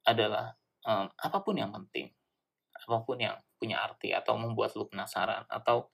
[0.04, 0.52] adalah
[0.84, 2.12] um, apa pun yang penting
[2.84, 5.88] apa pun yang punya arti atau membuat lu penasaran atau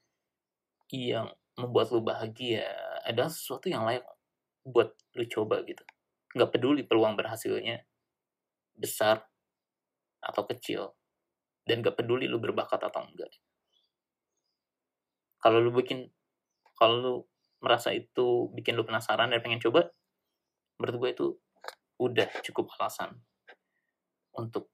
[0.91, 2.67] yang membuat lu bahagia
[3.07, 4.03] adalah sesuatu yang layak
[4.67, 5.87] buat lu coba gitu.
[6.35, 7.87] Nggak peduli peluang berhasilnya
[8.81, 9.21] besar
[10.25, 10.97] atau kecil.
[11.69, 13.31] Dan nggak peduli lu berbakat atau enggak.
[15.41, 16.09] Kalau lu bikin,
[16.77, 17.15] kalau lu
[17.61, 19.93] merasa itu bikin lu penasaran dan pengen coba,
[20.81, 21.27] menurut gue itu
[22.01, 23.21] udah cukup alasan
[24.33, 24.73] untuk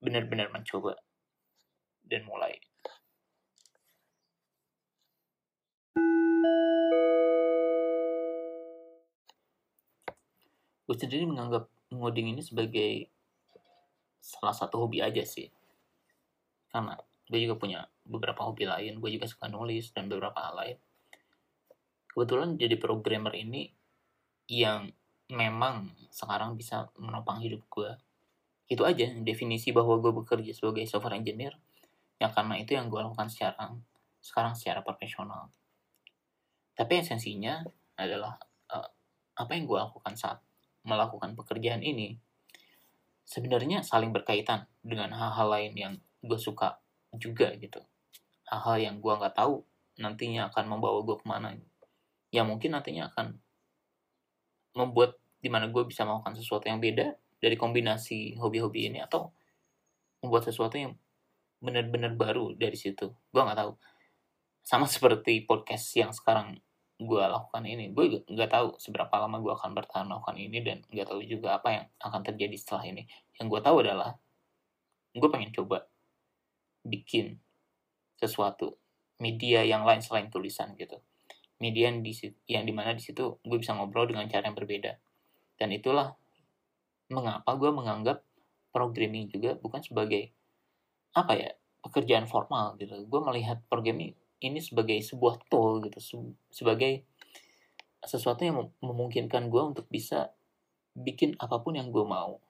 [0.00, 0.96] benar-benar mencoba
[2.08, 2.56] dan mulai.
[10.90, 13.10] gue sendiri menganggap ngoding ini sebagai
[14.20, 15.50] salah satu hobi aja sih.
[16.70, 16.94] Karena
[17.30, 20.78] gue juga punya beberapa hobi lain gue juga suka nulis dan beberapa hal lain.
[22.10, 23.70] Kebetulan jadi programmer ini
[24.50, 24.90] yang
[25.30, 27.90] memang sekarang bisa menopang hidup gue.
[28.66, 31.54] Itu aja definisi bahwa gue bekerja sebagai software engineer
[32.18, 33.80] yang karena itu yang gue lakukan sekarang
[34.20, 35.48] sekarang secara profesional.
[36.74, 37.62] Tapi esensinya
[37.96, 38.36] adalah
[38.74, 38.88] uh,
[39.38, 40.38] apa yang gue lakukan saat
[40.84, 42.16] melakukan pekerjaan ini
[43.30, 45.94] sebenarnya saling berkaitan dengan hal-hal lain yang
[46.26, 46.82] gue suka
[47.14, 47.78] juga gitu.
[48.50, 49.62] Hal-hal yang gue nggak tahu
[50.02, 51.54] nantinya akan membawa gue ke mana.
[52.34, 53.38] Yang mungkin nantinya akan
[54.74, 59.30] membuat di mana gue bisa melakukan sesuatu yang beda dari kombinasi hobi-hobi ini atau
[60.20, 60.98] membuat sesuatu yang
[61.62, 63.14] benar-benar baru dari situ.
[63.30, 63.72] Gue nggak tahu.
[64.60, 66.58] Sama seperti podcast yang sekarang
[67.00, 67.88] gue lakukan ini.
[67.96, 71.68] Gue nggak tahu seberapa lama gue akan bertahan melakukan ini dan nggak tahu juga apa
[71.72, 73.08] yang akan terjadi setelah ini.
[73.40, 74.10] Yang gue tahu adalah
[75.16, 75.88] gue pengen coba
[76.84, 77.40] bikin
[78.20, 78.76] sesuatu
[79.16, 81.00] media yang lain selain tulisan gitu.
[81.60, 82.12] Media yang di
[82.48, 85.00] yang di mana di situ gue bisa ngobrol dengan cara yang berbeda.
[85.56, 86.12] Dan itulah
[87.08, 88.20] mengapa gue menganggap
[88.70, 90.30] programming juga bukan sebagai
[91.16, 92.92] apa ya pekerjaan formal gitu.
[93.08, 96.00] Gue melihat programming ini sebagai sebuah tool gitu
[96.48, 97.04] sebagai
[98.00, 100.32] sesuatu yang memungkinkan gue untuk bisa
[100.96, 102.40] bikin apa pun yang gue mau.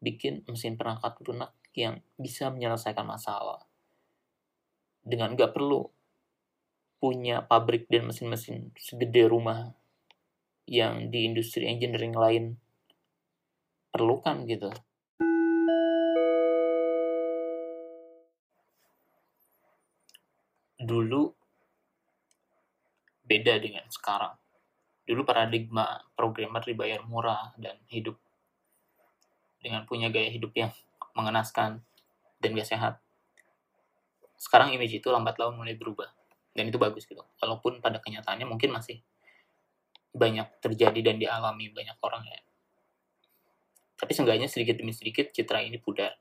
[0.00, 3.66] Bikin mesin perangkat lunak yang bisa menyelesaikan masalah.
[5.02, 5.90] Dengan gak perlu
[7.00, 9.72] punya pabrik dan mesin-mesin segede rumah
[10.68, 12.44] yang di industri engineering lain
[13.90, 14.70] perlukan gitu
[20.90, 21.30] dulu
[23.22, 24.34] beda dengan sekarang.
[25.06, 28.18] Dulu paradigma programmer dibayar murah dan hidup
[29.62, 30.74] dengan punya gaya hidup yang
[31.14, 31.86] mengenaskan
[32.42, 32.94] dan gak sehat.
[34.34, 36.10] Sekarang image itu lambat laun mulai berubah.
[36.50, 37.22] Dan itu bagus gitu.
[37.38, 38.98] Walaupun pada kenyataannya mungkin masih
[40.10, 42.40] banyak terjadi dan dialami banyak orang ya.
[44.00, 46.16] tapi seenggaknya sedikit demi sedikit citra ini pudar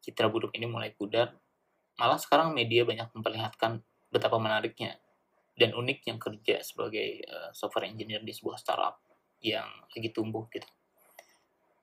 [0.00, 1.36] citra buruk ini mulai pudar
[2.00, 5.00] malah sekarang media banyak memperlihatkan betapa menariknya
[5.56, 9.00] dan uniknya kerja sebagai uh, software engineer di sebuah startup
[9.40, 10.68] yang lagi tumbuh gitu.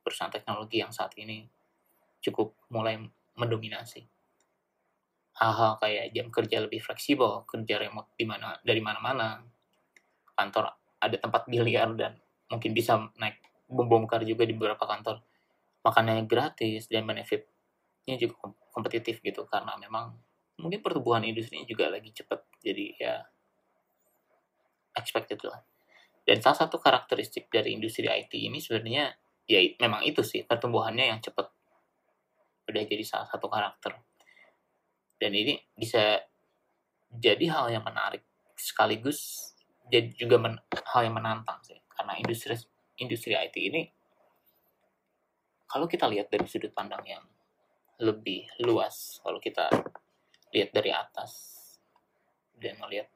[0.05, 1.49] Perusahaan teknologi yang saat ini
[2.21, 3.01] cukup mulai
[3.35, 4.05] mendominasi.
[5.39, 9.39] Hal-hal kayak jam kerja lebih fleksibel kerja remote di mana dari mana-mana
[10.35, 12.19] kantor ada tempat biliar dan
[12.51, 13.39] mungkin bisa naik
[13.71, 15.23] membongkar juga di beberapa kantor.
[15.79, 20.11] Makanannya gratis dan benefitnya juga kompetitif gitu karena memang
[20.59, 23.15] mungkin pertumbuhan industri juga lagi cepat jadi ya
[24.99, 25.63] expected lah.
[26.27, 29.15] Dan salah satu karakteristik dari industri IT ini sebenarnya
[29.49, 31.49] ya memang itu sih pertumbuhannya yang cepat
[32.69, 33.97] udah jadi salah satu karakter.
[35.19, 36.21] Dan ini bisa
[37.09, 38.21] jadi hal yang menarik
[38.53, 39.51] sekaligus
[39.89, 42.53] jadi juga men, hal yang menantang sih karena industri
[43.01, 43.89] industri IT ini
[45.65, 47.25] kalau kita lihat dari sudut pandang yang
[47.99, 49.65] lebih luas kalau kita
[50.53, 51.55] lihat dari atas
[52.57, 53.07] dan melihat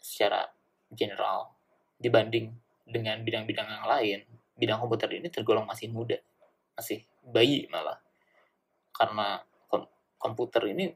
[0.00, 0.50] secara
[0.90, 1.54] general
[2.00, 2.50] dibanding
[2.82, 4.20] dengan bidang-bidang yang lain
[4.60, 6.20] bidang komputer ini tergolong masih muda,
[6.76, 7.96] masih bayi malah.
[8.92, 9.40] Karena
[9.72, 9.88] kom
[10.20, 10.92] komputer ini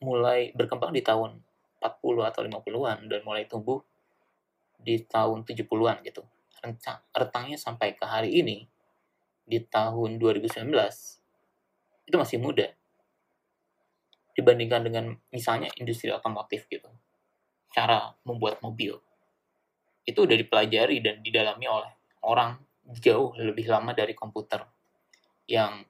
[0.00, 1.36] mulai berkembang di tahun
[1.84, 3.84] 40 atau 50-an dan mulai tumbuh
[4.80, 6.24] di tahun 70-an gitu.
[6.64, 8.64] Rencang, retangnya sampai ke hari ini
[9.44, 10.72] di tahun 2019
[12.08, 12.70] itu masih muda
[14.32, 16.88] dibandingkan dengan misalnya industri otomotif gitu.
[17.72, 18.96] Cara membuat mobil
[20.02, 21.92] itu udah dipelajari dan didalami oleh
[22.26, 22.58] orang
[22.98, 24.66] jauh lebih lama dari komputer
[25.46, 25.86] yang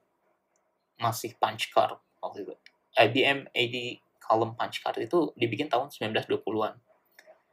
[1.01, 2.55] masih punch card waktu itu.
[2.93, 3.77] IBM AD
[4.21, 6.77] column punch card itu dibikin tahun 1920-an.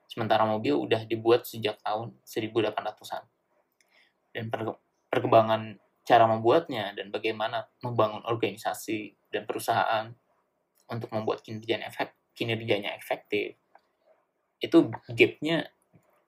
[0.09, 3.23] Sementara mobil udah dibuat sejak tahun 1800-an.
[4.35, 4.51] Dan
[5.09, 10.09] perkembangan cara membuatnya dan bagaimana membangun organisasi dan perusahaan
[10.89, 13.55] untuk membuat kinerjanya, efek, kinerjanya efektif
[14.59, 15.71] itu gapnya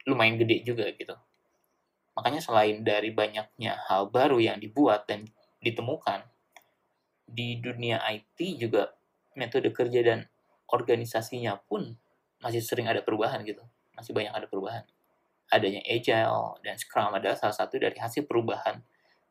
[0.07, 1.13] lumayan gede juga gitu
[2.15, 5.31] Makanya selain dari banyaknya hal baru yang dibuat dan
[5.63, 6.27] ditemukan,
[7.23, 8.91] di dunia IT juga
[9.39, 10.27] metode kerja dan
[10.67, 11.95] organisasinya pun
[12.43, 13.63] masih sering ada perubahan gitu.
[13.95, 14.83] Masih banyak ada perubahan.
[15.51, 18.83] Adanya Agile dan Scrum adalah salah satu dari hasil perubahan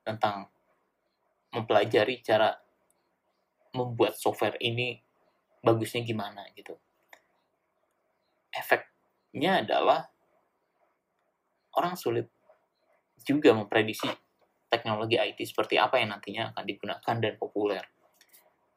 [0.05, 0.49] tentang
[1.53, 2.57] mempelajari cara
[3.77, 5.01] membuat software ini
[5.61, 6.77] bagusnya gimana gitu.
[8.51, 10.11] Efeknya adalah
[11.77, 12.27] orang sulit
[13.23, 14.09] juga memprediksi
[14.71, 17.85] teknologi IT seperti apa yang nantinya akan digunakan dan populer.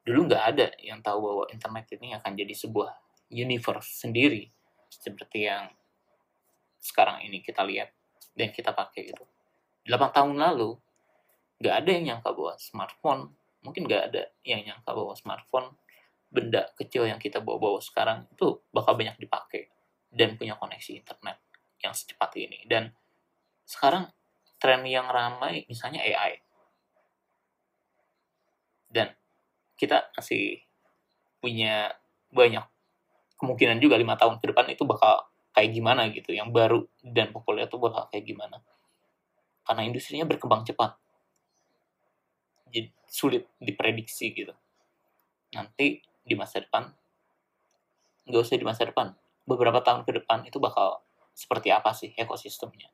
[0.04, 2.90] Dulu nggak ada yang tahu bahwa internet ini akan jadi sebuah
[3.32, 4.52] universe sendiri,
[4.92, 5.72] seperti yang
[6.84, 7.88] sekarang ini kita lihat
[8.36, 9.24] dan kita pakai gitu.
[9.88, 10.76] 8 tahun lalu,
[11.62, 13.22] nggak ada yang nyangka bahwa smartphone,
[13.64, 15.68] mungkin nggak ada yang nyangka bahwa smartphone,
[16.34, 19.70] benda kecil yang kita bawa-bawa sekarang itu bakal banyak dipakai
[20.10, 21.38] dan punya koneksi internet
[21.78, 22.66] yang secepat ini.
[22.66, 22.90] Dan
[23.62, 24.10] sekarang
[24.58, 26.42] tren yang ramai misalnya AI.
[28.90, 29.14] Dan
[29.78, 30.58] kita masih
[31.38, 31.94] punya
[32.34, 32.66] banyak
[33.38, 37.70] kemungkinan juga lima tahun ke depan itu bakal kayak gimana gitu, yang baru dan populer
[37.70, 38.58] itu bakal kayak gimana.
[39.62, 40.98] Karena industrinya berkembang cepat.
[42.74, 44.50] Jadi sulit diprediksi gitu.
[45.54, 46.88] Nanti di masa depan,
[48.24, 49.12] nggak usah di masa depan,
[49.44, 51.04] beberapa tahun ke depan itu bakal
[51.36, 52.88] seperti apa sih ekosistemnya?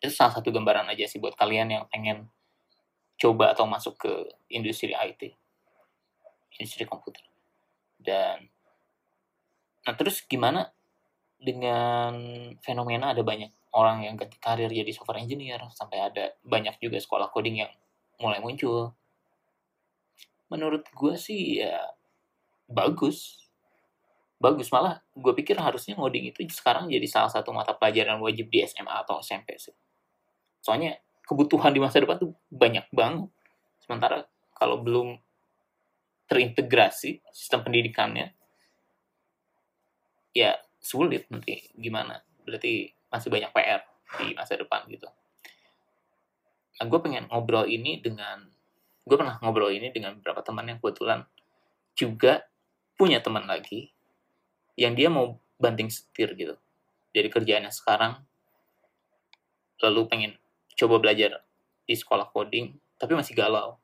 [0.00, 2.32] Itu salah satu gambaran aja sih buat kalian yang pengen
[3.20, 4.12] coba atau masuk ke
[4.48, 5.36] industri IT
[6.56, 7.24] industri komputer.
[8.00, 8.48] Dan
[9.80, 10.68] nah terus gimana
[11.40, 12.12] dengan
[12.60, 17.32] fenomena ada banyak orang yang ganti karir jadi software engineer sampai ada banyak juga sekolah
[17.32, 17.72] coding yang
[18.20, 18.92] mulai muncul
[20.50, 21.86] menurut gue sih ya
[22.66, 23.38] bagus.
[24.40, 28.64] Bagus malah gue pikir harusnya ngoding itu sekarang jadi salah satu mata pelajaran wajib di
[28.66, 29.76] SMA atau SMP sih.
[30.60, 33.30] Soalnya kebutuhan di masa depan tuh banyak banget.
[33.78, 35.16] Sementara kalau belum
[36.26, 38.34] terintegrasi sistem pendidikannya
[40.34, 42.24] ya sulit nanti gimana.
[42.42, 43.82] Berarti masih banyak PR
[44.18, 45.06] di masa depan gitu.
[46.80, 48.49] Nah gue pengen ngobrol ini dengan
[49.04, 51.24] gue pernah ngobrol ini dengan beberapa teman yang kebetulan
[51.96, 52.44] juga
[52.94, 53.90] punya teman lagi
[54.76, 56.56] yang dia mau banting setir gitu.
[57.10, 58.22] Dari kerjaannya sekarang
[59.80, 60.32] lalu pengen
[60.76, 61.44] coba belajar
[61.84, 63.80] di sekolah coding tapi masih galau.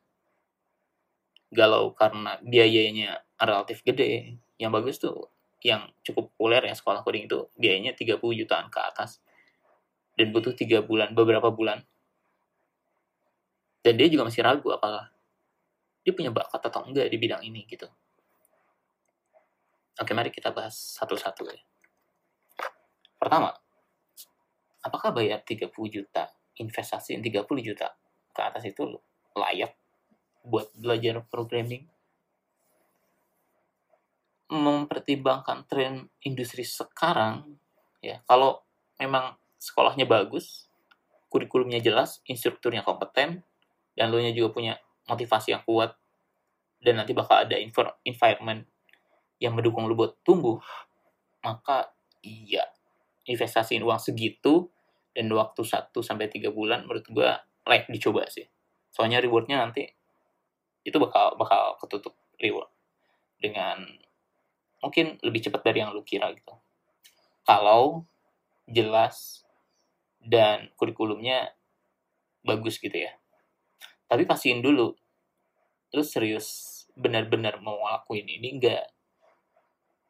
[1.52, 4.36] Galau karena biayanya relatif gede.
[4.56, 5.28] Yang bagus tuh
[5.64, 9.20] yang cukup populer ya sekolah coding itu biayanya 30 jutaan ke atas.
[10.16, 11.84] Dan butuh tiga bulan beberapa bulan
[13.86, 15.14] dan dia juga masih ragu apakah
[16.02, 17.86] dia punya bakat atau enggak di bidang ini gitu.
[20.02, 21.62] Oke mari kita bahas satu-satu ya.
[23.14, 23.54] Pertama
[24.82, 27.94] apakah bayar 30 juta investasi 30 juta
[28.34, 28.98] ke atas itu
[29.38, 29.78] layak
[30.42, 31.86] buat belajar programming?
[34.50, 37.54] Mempertimbangkan tren industri sekarang
[38.02, 38.66] ya kalau
[38.98, 40.66] memang sekolahnya bagus
[41.30, 43.46] kurikulumnya jelas instrukturnya kompeten
[43.96, 44.76] dan lo nya juga punya
[45.08, 45.96] motivasi yang kuat
[46.84, 47.56] dan nanti bakal ada
[48.04, 48.68] environment
[49.40, 50.60] yang mendukung lo buat tumbuh
[51.42, 51.90] maka
[52.22, 52.64] iya
[53.26, 54.68] investasiin uang segitu
[55.16, 58.46] dan waktu 1 sampai 3 bulan menurut gua layak dicoba sih
[58.92, 59.88] soalnya rewardnya nanti
[60.86, 62.70] itu bakal bakal ketutup reward
[63.42, 63.82] dengan
[64.80, 66.54] mungkin lebih cepat dari yang lu kira gitu.
[67.46, 68.06] Kalau
[68.70, 69.46] jelas
[70.22, 71.54] dan kurikulumnya
[72.46, 73.14] bagus gitu ya.
[74.06, 74.94] Tapi pastiin dulu,
[75.94, 78.86] lu serius benar-benar mau ngelakuin ini enggak.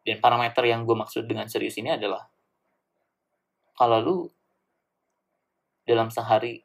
[0.06, 2.28] Dan parameter yang gue maksud dengan serius ini adalah
[3.74, 4.16] kalau lu
[5.82, 6.62] dalam sehari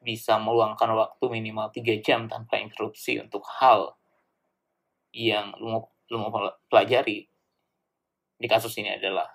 [0.00, 3.98] bisa meluangkan waktu minimal 3 jam tanpa interupsi untuk hal
[5.12, 6.30] yang lu mau lu mau
[6.66, 7.28] pelajari
[8.40, 9.28] di kasus ini adalah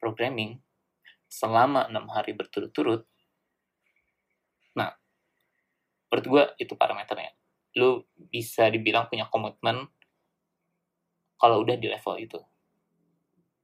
[0.00, 0.56] programming
[1.30, 3.04] selama enam hari berturut-turut,
[6.10, 7.32] menurut gue itu parameternya.
[7.78, 9.86] Lu bisa dibilang punya komitmen
[11.38, 12.40] kalau udah di level itu.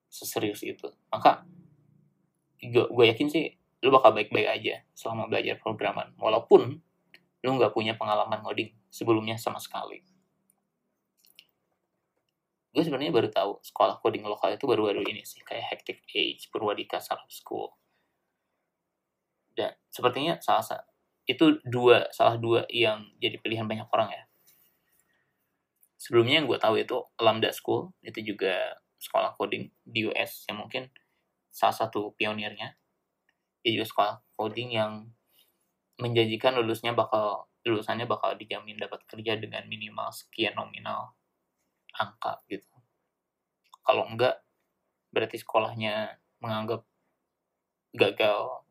[0.07, 0.89] Seserius itu.
[1.13, 1.45] Maka,
[2.63, 3.53] gue, yakin sih
[3.85, 6.15] lu bakal baik-baik aja selama belajar programan.
[6.17, 6.81] Walaupun
[7.45, 10.07] lu nggak punya pengalaman ngoding sebelumnya sama sekali
[12.77, 17.01] gue sebenarnya baru tahu sekolah coding lokal itu baru-baru ini sih kayak Hectic Age, Purwadika
[17.01, 17.73] Startup School.
[19.57, 20.93] Dan sepertinya salah satu
[21.27, 24.25] itu dua salah dua yang jadi pilihan banyak orang ya.
[25.99, 30.87] Sebelumnya yang gue tahu itu Lambda School itu juga sekolah coding di US yang mungkin
[31.51, 32.79] salah satu pionirnya.
[33.67, 35.11] Dia juga sekolah coding yang
[35.99, 41.19] menjanjikan lulusnya bakal lulusannya bakal dijamin dapat kerja dengan minimal sekian nominal
[41.99, 42.71] angka gitu.
[43.83, 44.39] Kalau enggak,
[45.11, 46.87] berarti sekolahnya menganggap
[47.97, 48.69] gagal,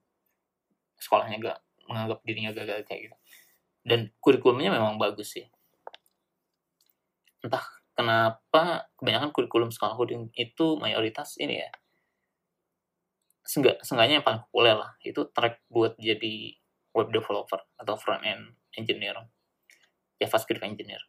[1.02, 1.60] sekolahnya gak
[1.90, 3.18] menganggap dirinya gagal kayak gitu.
[3.86, 5.46] Dan kurikulumnya memang bagus sih.
[7.46, 7.62] Entah
[7.94, 11.72] kenapa kebanyakan kurikulum sekolah coding itu mayoritas ini ya.
[13.46, 14.98] Seenggak, seenggaknya yang paling populer lah.
[15.06, 16.58] Itu track buat jadi
[16.98, 19.22] web developer atau front end engineer.
[20.18, 21.04] JavaScript engineer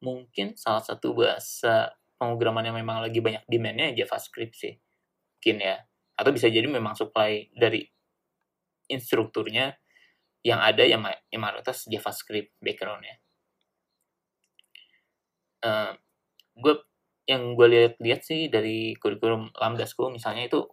[0.00, 4.74] mungkin salah satu bahasa pemrograman yang memang lagi banyak demandnya JavaScript sih
[5.40, 5.76] mungkin ya
[6.16, 7.84] atau bisa jadi memang supply dari
[8.90, 9.78] instrukturnya
[10.42, 11.04] yang ada yang,
[11.38, 13.16] mayoritas JavaScript backgroundnya
[15.62, 15.94] uh,
[16.58, 16.74] gue
[17.30, 20.66] yang gue lihat-lihat sih dari kurikulum Lambda School misalnya itu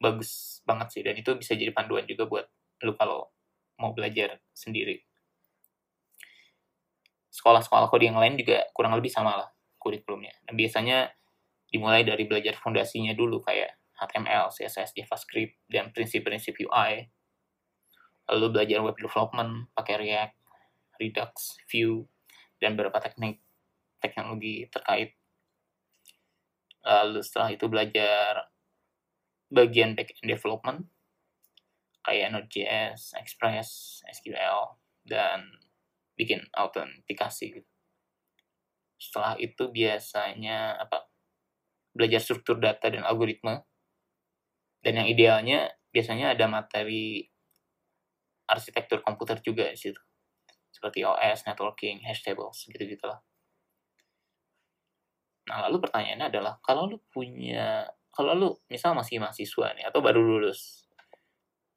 [0.00, 2.46] bagus banget sih dan itu bisa jadi panduan juga buat
[2.82, 3.30] lu kalau
[3.78, 5.04] mau belajar sendiri
[7.30, 9.48] sekolah-sekolah coding yang lain juga kurang lebih sama lah
[9.80, 10.36] kurikulumnya.
[10.44, 11.08] Dan biasanya
[11.72, 17.08] dimulai dari belajar fondasinya dulu kayak HTML, CSS, JavaScript, dan prinsip-prinsip UI.
[18.30, 20.36] Lalu belajar web development pakai React,
[21.02, 21.34] Redux,
[21.66, 22.06] Vue,
[22.62, 23.42] dan beberapa teknik
[23.98, 25.18] teknologi terkait.
[26.86, 28.48] Lalu setelah itu belajar
[29.50, 30.80] bagian backend development
[32.06, 35.44] kayak Node.js, Express, SQL, dan
[36.16, 37.70] bikin autentikasi gitu.
[39.00, 41.08] Setelah itu biasanya apa?
[41.96, 43.64] Belajar struktur data dan algoritma.
[44.80, 47.29] Dan yang idealnya biasanya ada materi
[48.50, 50.00] arsitektur komputer juga di situ.
[50.70, 53.22] Seperti OS, networking, hash tables, gitu-gitu lah.
[55.50, 60.22] Nah, lalu pertanyaannya adalah, kalau lu punya, kalau lu misal masih mahasiswa nih, atau baru
[60.22, 60.86] lulus,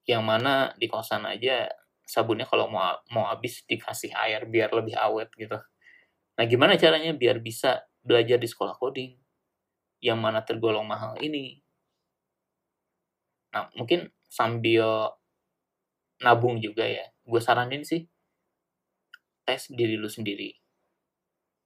[0.04, 1.72] yang mana di kosan aja
[2.04, 5.56] sabunnya kalau mau mau habis dikasih air biar lebih awet gitu.
[6.36, 9.16] Nah, gimana caranya biar bisa belajar di sekolah coding
[10.04, 11.64] yang mana tergolong mahal ini?
[13.56, 15.14] Nah, mungkin sambil
[16.24, 17.06] nabung juga ya.
[17.24, 18.08] Gue saranin sih
[19.44, 20.56] tes diri lu sendiri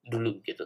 [0.03, 0.65] dulu gitu.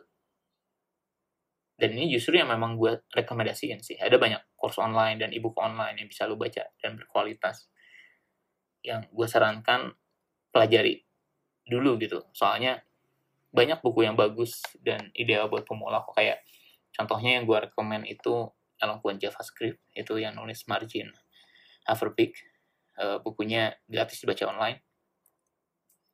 [1.75, 3.97] Dan ini justru yang memang gue rekomendasiin sih.
[3.97, 7.67] Ada banyak course online dan ebook online yang bisa lu baca dan berkualitas
[8.81, 9.93] yang gue sarankan
[10.49, 11.05] pelajari
[11.65, 12.81] dulu gitu soalnya
[13.53, 16.41] banyak buku yang bagus dan ideal buat pemula kok kayak
[16.91, 18.49] contohnya yang gue rekomend itu
[18.81, 21.13] Elongkuan JavaScript itu yang nulis Margin
[21.85, 22.33] Haverbeek
[23.01, 24.85] uh, bukunya gratis dibaca online.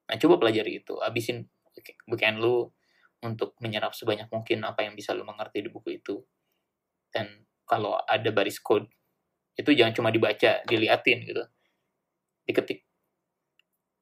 [0.08, 0.96] Nah coba pelajari itu.
[1.04, 1.44] Abisin
[2.08, 2.72] weekend lu
[3.22, 6.24] untuk menyerap sebanyak mungkin apa yang bisa lu mengerti di buku itu.
[7.12, 8.88] Dan kalau ada baris code
[9.60, 11.44] itu jangan cuma dibaca diliatin gitu.
[12.48, 12.88] Diketik.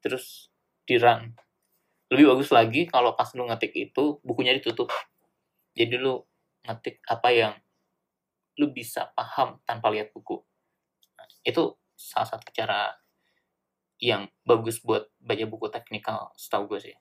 [0.05, 0.53] Terus
[0.85, 1.01] di
[2.13, 4.93] lebih bagus lagi kalau pas lu ngetik itu bukunya ditutup.
[5.73, 6.21] Jadi lu
[6.69, 7.53] ngetik apa yang
[8.61, 10.39] lu bisa paham tanpa lihat buku.
[11.17, 12.91] Nah, itu salah satu cara
[13.99, 16.95] yang bagus buat baca buku teknikal setahu gue sih.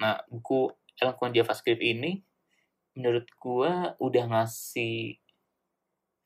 [0.00, 2.20] Nah buku Eloquent JavaScript ini
[2.96, 5.16] menurut gue udah ngasih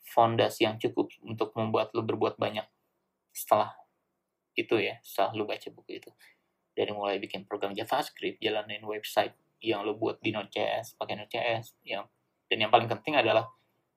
[0.07, 2.67] fondasi yang cukup untuk membuat lu berbuat banyak
[3.35, 3.75] setelah
[4.55, 6.11] itu ya setelah lu baca buku itu.
[6.77, 12.07] Dari mulai bikin program JavaScript jalanin website yang lu buat di Node.js pakai Node.js yang
[12.47, 13.51] dan yang paling penting adalah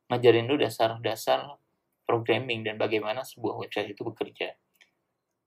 [0.09, 1.45] ngajarin lu dasar-dasar
[2.09, 4.57] programming dan bagaimana sebuah website itu bekerja.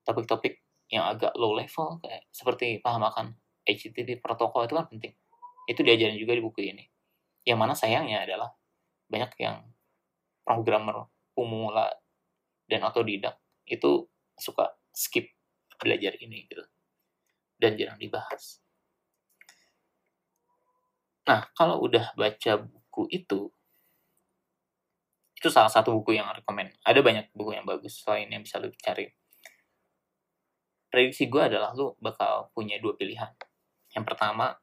[0.06, 0.62] Topik-topik
[0.94, 3.34] yang agak low level kayak seperti paham akan
[3.66, 5.18] HTTP protokol itu kan penting.
[5.66, 6.86] Itu diajarin juga di buku ini.
[7.42, 8.54] Yang mana sayangnya adalah
[9.10, 9.66] banyak yang
[10.46, 11.90] programmer pemula
[12.70, 14.06] dan otodidak itu
[14.38, 15.34] suka skip
[15.82, 16.62] belajar ini gitu.
[17.58, 18.62] Dan jarang dibahas.
[21.26, 23.50] Nah, kalau udah baca buku itu,
[25.43, 26.70] itu salah satu buku yang rekomend.
[26.86, 29.11] Ada banyak buku yang bagus selain yang bisa lu cari.
[30.86, 33.34] Prediksi gue adalah lu bakal punya dua pilihan.
[33.90, 34.55] Yang pertama,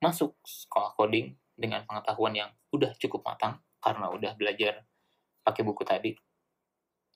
[0.00, 4.88] masuk sekolah coding dengan pengetahuan yang udah cukup matang karena udah belajar
[5.44, 6.16] pakai buku tadi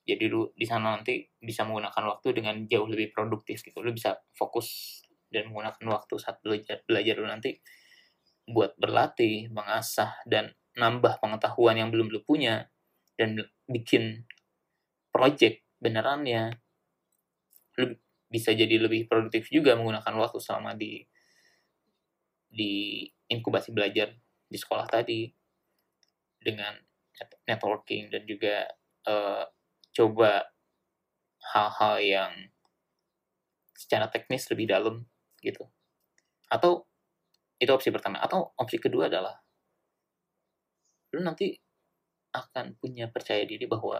[0.09, 4.17] jadi lu di sana nanti bisa menggunakan waktu dengan jauh lebih produktif gitu lu bisa
[4.33, 7.61] fokus dan menggunakan waktu saat belajar belajar lu nanti
[8.49, 12.69] buat berlatih mengasah dan nambah pengetahuan yang belum lu punya
[13.17, 14.25] dan bikin
[15.09, 16.59] project benerannya
[17.79, 17.95] lu
[18.29, 21.01] bisa jadi lebih produktif juga menggunakan waktu selama di
[22.49, 24.13] di inkubasi belajar
[24.49, 25.29] di sekolah tadi
[26.41, 26.73] dengan
[27.45, 28.65] networking dan juga
[29.05, 29.45] uh,
[29.93, 30.49] coba
[31.53, 32.33] hal-hal yang
[33.75, 35.03] secara teknis lebih dalam
[35.39, 35.67] gitu.
[36.51, 36.87] Atau
[37.59, 38.19] itu opsi pertama.
[38.19, 39.39] Atau opsi kedua adalah
[41.15, 41.53] lu nanti
[42.29, 43.97] akan punya percaya diri bahwa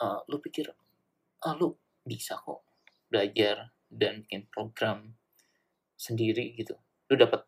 [0.00, 0.68] uh, lu pikir
[1.44, 1.72] ah lu
[2.04, 2.64] bisa kok
[3.08, 5.14] belajar dan bikin program
[5.96, 6.76] sendiri gitu.
[7.08, 7.46] Lu dapat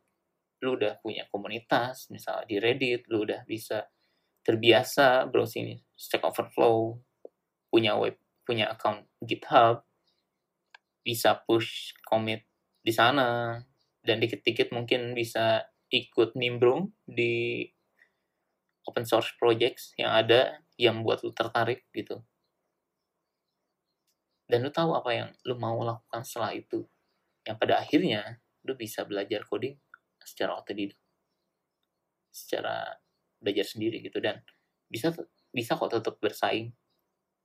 [0.65, 3.87] lu udah punya komunitas misalnya di Reddit, lu udah bisa
[4.43, 6.99] terbiasa browsing Stack Overflow,
[7.69, 9.85] punya web, punya account GitHub,
[11.05, 12.43] bisa push commit
[12.81, 13.61] di sana,
[14.03, 17.65] dan dikit-dikit mungkin bisa ikut nimbrung di
[18.89, 22.25] open source projects yang ada yang buat lu tertarik gitu.
[24.49, 26.89] Dan lu tahu apa yang lu mau lakukan setelah itu.
[27.45, 29.77] Yang pada akhirnya lu bisa belajar coding
[30.25, 30.97] secara otodidak.
[32.33, 32.97] Secara
[33.39, 34.41] belajar sendiri gitu dan
[34.89, 35.13] bisa
[35.53, 36.73] bisa kok tetap bersaing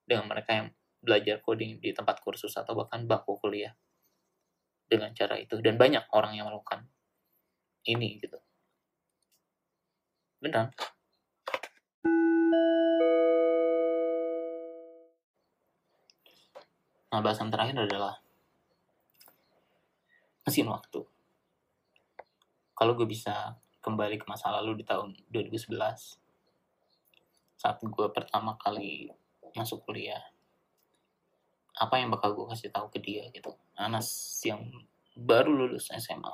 [0.07, 0.67] dengan mereka yang
[1.03, 3.75] belajar coding di tempat kursus atau bahkan bangku kuliah
[4.87, 6.87] dengan cara itu dan banyak orang yang melakukan
[7.87, 8.39] ini gitu
[10.39, 10.71] benar
[17.13, 18.17] nah bahasan terakhir adalah
[20.49, 21.05] mesin waktu.
[22.73, 23.53] Kalau gue bisa
[23.85, 25.77] kembali ke masa lalu di tahun 2011
[27.53, 29.13] saat gue pertama kali
[29.55, 30.19] masuk kuliah
[31.77, 33.53] apa yang bakal gue kasih tahu ke dia gitu?
[33.77, 34.09] Anas
[34.41, 34.65] yang
[35.13, 36.33] baru lulus SMA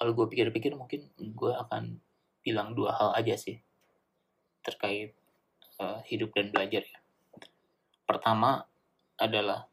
[0.00, 2.00] kalau gue pikir-pikir mungkin gue akan
[2.40, 3.60] bilang dua hal aja sih
[4.64, 5.16] terkait
[5.80, 6.98] uh, hidup dan belajar ya.
[8.04, 8.64] Pertama
[9.16, 9.68] adalah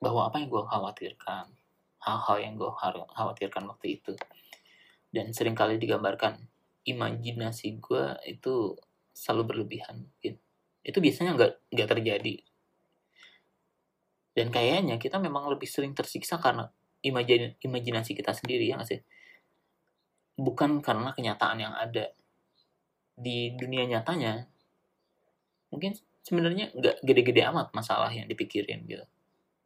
[0.00, 1.46] bahwa apa yang gue khawatirkan
[2.04, 2.68] hal-hal yang gue
[3.16, 4.12] khawatirkan waktu itu.
[5.08, 6.36] Dan sering kali digambarkan
[6.84, 8.76] imajinasi gue itu
[9.14, 10.04] selalu berlebihan
[10.84, 12.34] itu biasanya nggak nggak terjadi.
[14.34, 16.68] Dan kayaknya kita memang lebih sering tersiksa karena
[17.04, 19.00] imajin imajinasi kita sendiri ya sih
[20.34, 22.10] bukan karena kenyataan yang ada
[23.14, 24.50] di dunia nyatanya
[25.70, 25.94] mungkin
[26.26, 29.06] sebenarnya nggak gede-gede amat masalah yang dipikirin gitu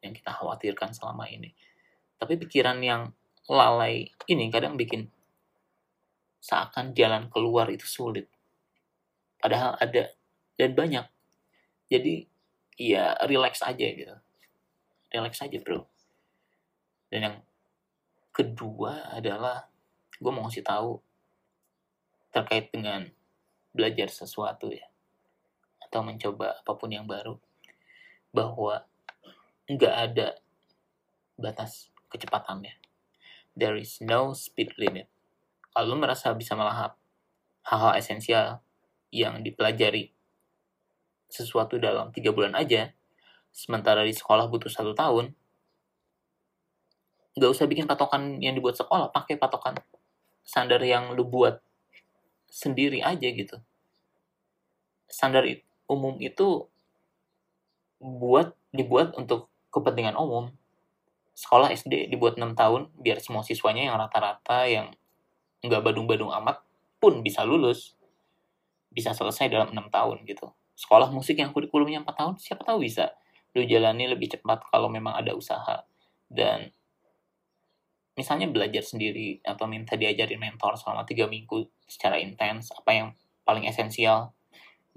[0.04, 1.56] yang kita khawatirkan selama ini
[2.18, 3.14] tapi pikiran yang
[3.48, 5.08] lalai ini kadang bikin
[6.42, 8.26] seakan jalan keluar itu sulit.
[9.38, 10.10] Padahal ada
[10.58, 11.06] dan banyak.
[11.88, 12.26] Jadi
[12.78, 14.16] ya relax aja gitu.
[15.14, 15.86] Relax aja bro.
[17.08, 17.36] Dan yang
[18.34, 19.67] kedua adalah
[20.18, 20.98] gue mau ngasih tahu
[22.34, 23.08] terkait dengan
[23.72, 24.86] belajar sesuatu ya
[25.88, 27.40] atau mencoba apa pun yang baru
[28.34, 28.84] bahwa
[29.68, 30.36] nggak ada
[31.38, 32.76] batas kecepatannya.
[33.56, 35.08] There is no speed limit.
[35.72, 36.98] Kalau merasa bisa melahap
[37.64, 38.60] hal-hal esensial
[39.14, 40.12] yang dipelajari
[41.28, 42.92] sesuatu dalam tiga bulan aja,
[43.52, 45.32] sementara di sekolah butuh satu tahun,
[47.36, 49.76] nggak usah bikin patokan yang dibuat sekolah, pakai patokan
[50.48, 51.60] standar yang lu buat
[52.48, 53.60] sendiri aja gitu.
[55.04, 55.44] Standar
[55.84, 56.64] umum itu
[58.00, 60.48] buat dibuat untuk kepentingan umum.
[61.36, 64.96] Sekolah SD dibuat 6 tahun biar semua siswanya yang rata-rata yang
[65.60, 66.64] nggak badung-badung amat
[66.96, 67.92] pun bisa lulus.
[68.88, 70.48] Bisa selesai dalam 6 tahun gitu.
[70.72, 73.12] Sekolah musik yang kurikulumnya 4 tahun siapa tahu bisa
[73.52, 75.84] lu jalani lebih cepat kalau memang ada usaha.
[76.24, 76.72] Dan
[78.18, 83.08] misalnya belajar sendiri atau minta diajarin mentor selama tiga minggu secara intens apa yang
[83.46, 84.34] paling esensial?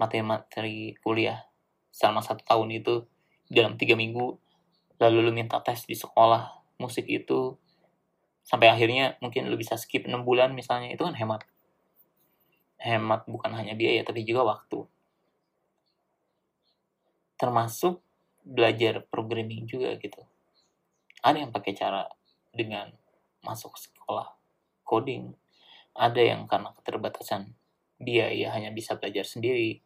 [0.02, 1.46] Materi-materi kuliah
[1.94, 3.06] selama satu tahun itu
[3.46, 4.34] dalam tiga minggu
[4.98, 6.50] lalu lu minta tes di sekolah
[6.82, 7.54] musik itu
[8.42, 11.46] sampai akhirnya mungkin lu bisa skip enam bulan misalnya itu kan hemat.
[12.82, 14.82] Hemat bukan hanya biaya tapi juga waktu.
[17.38, 18.02] Termasuk
[18.42, 20.18] belajar programming juga gitu.
[21.22, 22.10] Ada yang pakai cara
[22.50, 22.90] dengan
[23.42, 24.32] masuk sekolah
[24.86, 25.34] coding.
[25.92, 27.52] Ada yang karena keterbatasan
[28.00, 29.78] biaya hanya bisa belajar sendiri.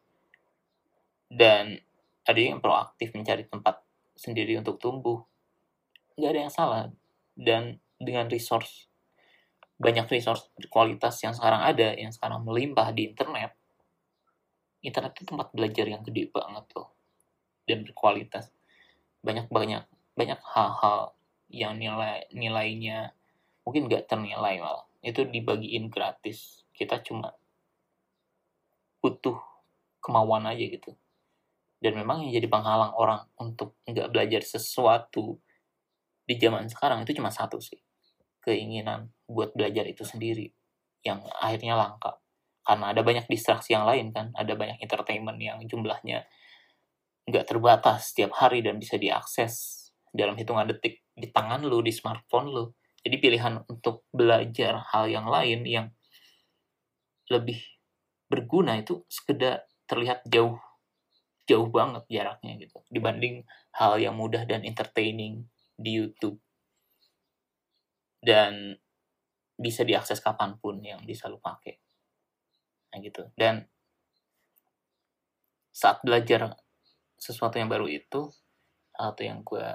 [1.27, 1.77] Dan
[2.23, 3.83] ada yang proaktif mencari tempat
[4.15, 5.21] sendiri untuk tumbuh.
[6.15, 6.83] Nggak ada yang salah.
[7.37, 8.89] Dan dengan resource
[9.77, 13.53] banyak resource kualitas yang sekarang ada yang sekarang melimpah di internet
[14.81, 16.89] internet itu tempat belajar yang gede banget tuh.
[17.67, 18.55] Dan berkualitas.
[19.21, 19.85] Banyak banyak
[20.15, 21.13] banyak hal-hal
[21.51, 23.16] yang nilai nilainya
[23.67, 26.67] mungkin nggak ternilai malah itu dibagiin gratis.
[26.75, 27.31] Kita cuma
[28.99, 29.39] butuh
[30.03, 30.95] kemauan aja gitu.
[31.79, 35.39] Dan memang yang jadi penghalang orang untuk nggak belajar sesuatu
[36.27, 37.79] di zaman sekarang itu cuma satu sih.
[38.43, 40.51] Keinginan buat belajar itu sendiri
[41.07, 42.19] yang akhirnya langka.
[42.67, 44.35] Karena ada banyak distraksi yang lain kan?
[44.35, 46.27] Ada banyak entertainment yang jumlahnya
[47.27, 52.55] nggak terbatas setiap hari dan bisa diakses dalam hitungan detik di tangan lu di smartphone
[52.55, 52.65] lu
[53.07, 55.87] jadi pilihan untuk belajar hal yang lain yang
[57.31, 57.63] lebih
[58.27, 60.59] berguna itu sekedar terlihat jauh
[61.47, 63.47] jauh banget jaraknya gitu dibanding
[63.79, 65.47] hal yang mudah dan entertaining
[65.77, 66.41] di YouTube.
[68.17, 68.75] Dan
[69.57, 71.77] bisa diakses kapan pun yang bisa lu pakai.
[72.93, 73.29] Nah gitu.
[73.37, 73.69] Dan
[75.71, 76.57] saat belajar
[77.21, 78.33] sesuatu yang baru itu
[78.97, 79.69] atau yang gue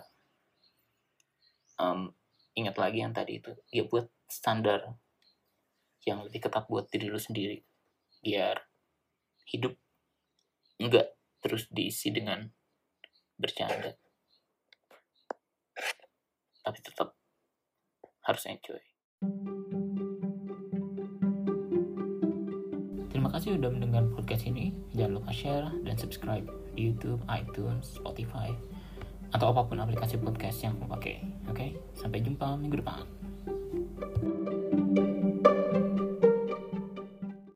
[1.78, 2.10] um,
[2.56, 3.52] ingat lagi yang tadi itu.
[3.72, 4.98] Ya buat standar
[6.04, 7.64] yang lebih ketat buat diri lu sendiri.
[8.22, 8.60] Biar
[9.52, 9.76] hidup
[10.82, 12.50] enggak terus diisi dengan
[13.38, 13.98] bercanda.
[16.62, 17.18] Tapi tetap
[18.22, 18.82] harus enjoy.
[23.10, 24.74] Terima kasih udah mendengar podcast ini.
[24.94, 26.46] Jangan lupa share dan subscribe
[26.78, 28.54] di YouTube, iTunes, Spotify
[29.32, 31.16] atau apa pun aplikasi podcast yang kamu pakai.
[31.48, 31.70] Oke, okay?
[31.96, 33.02] sampai jumpa minggu depan.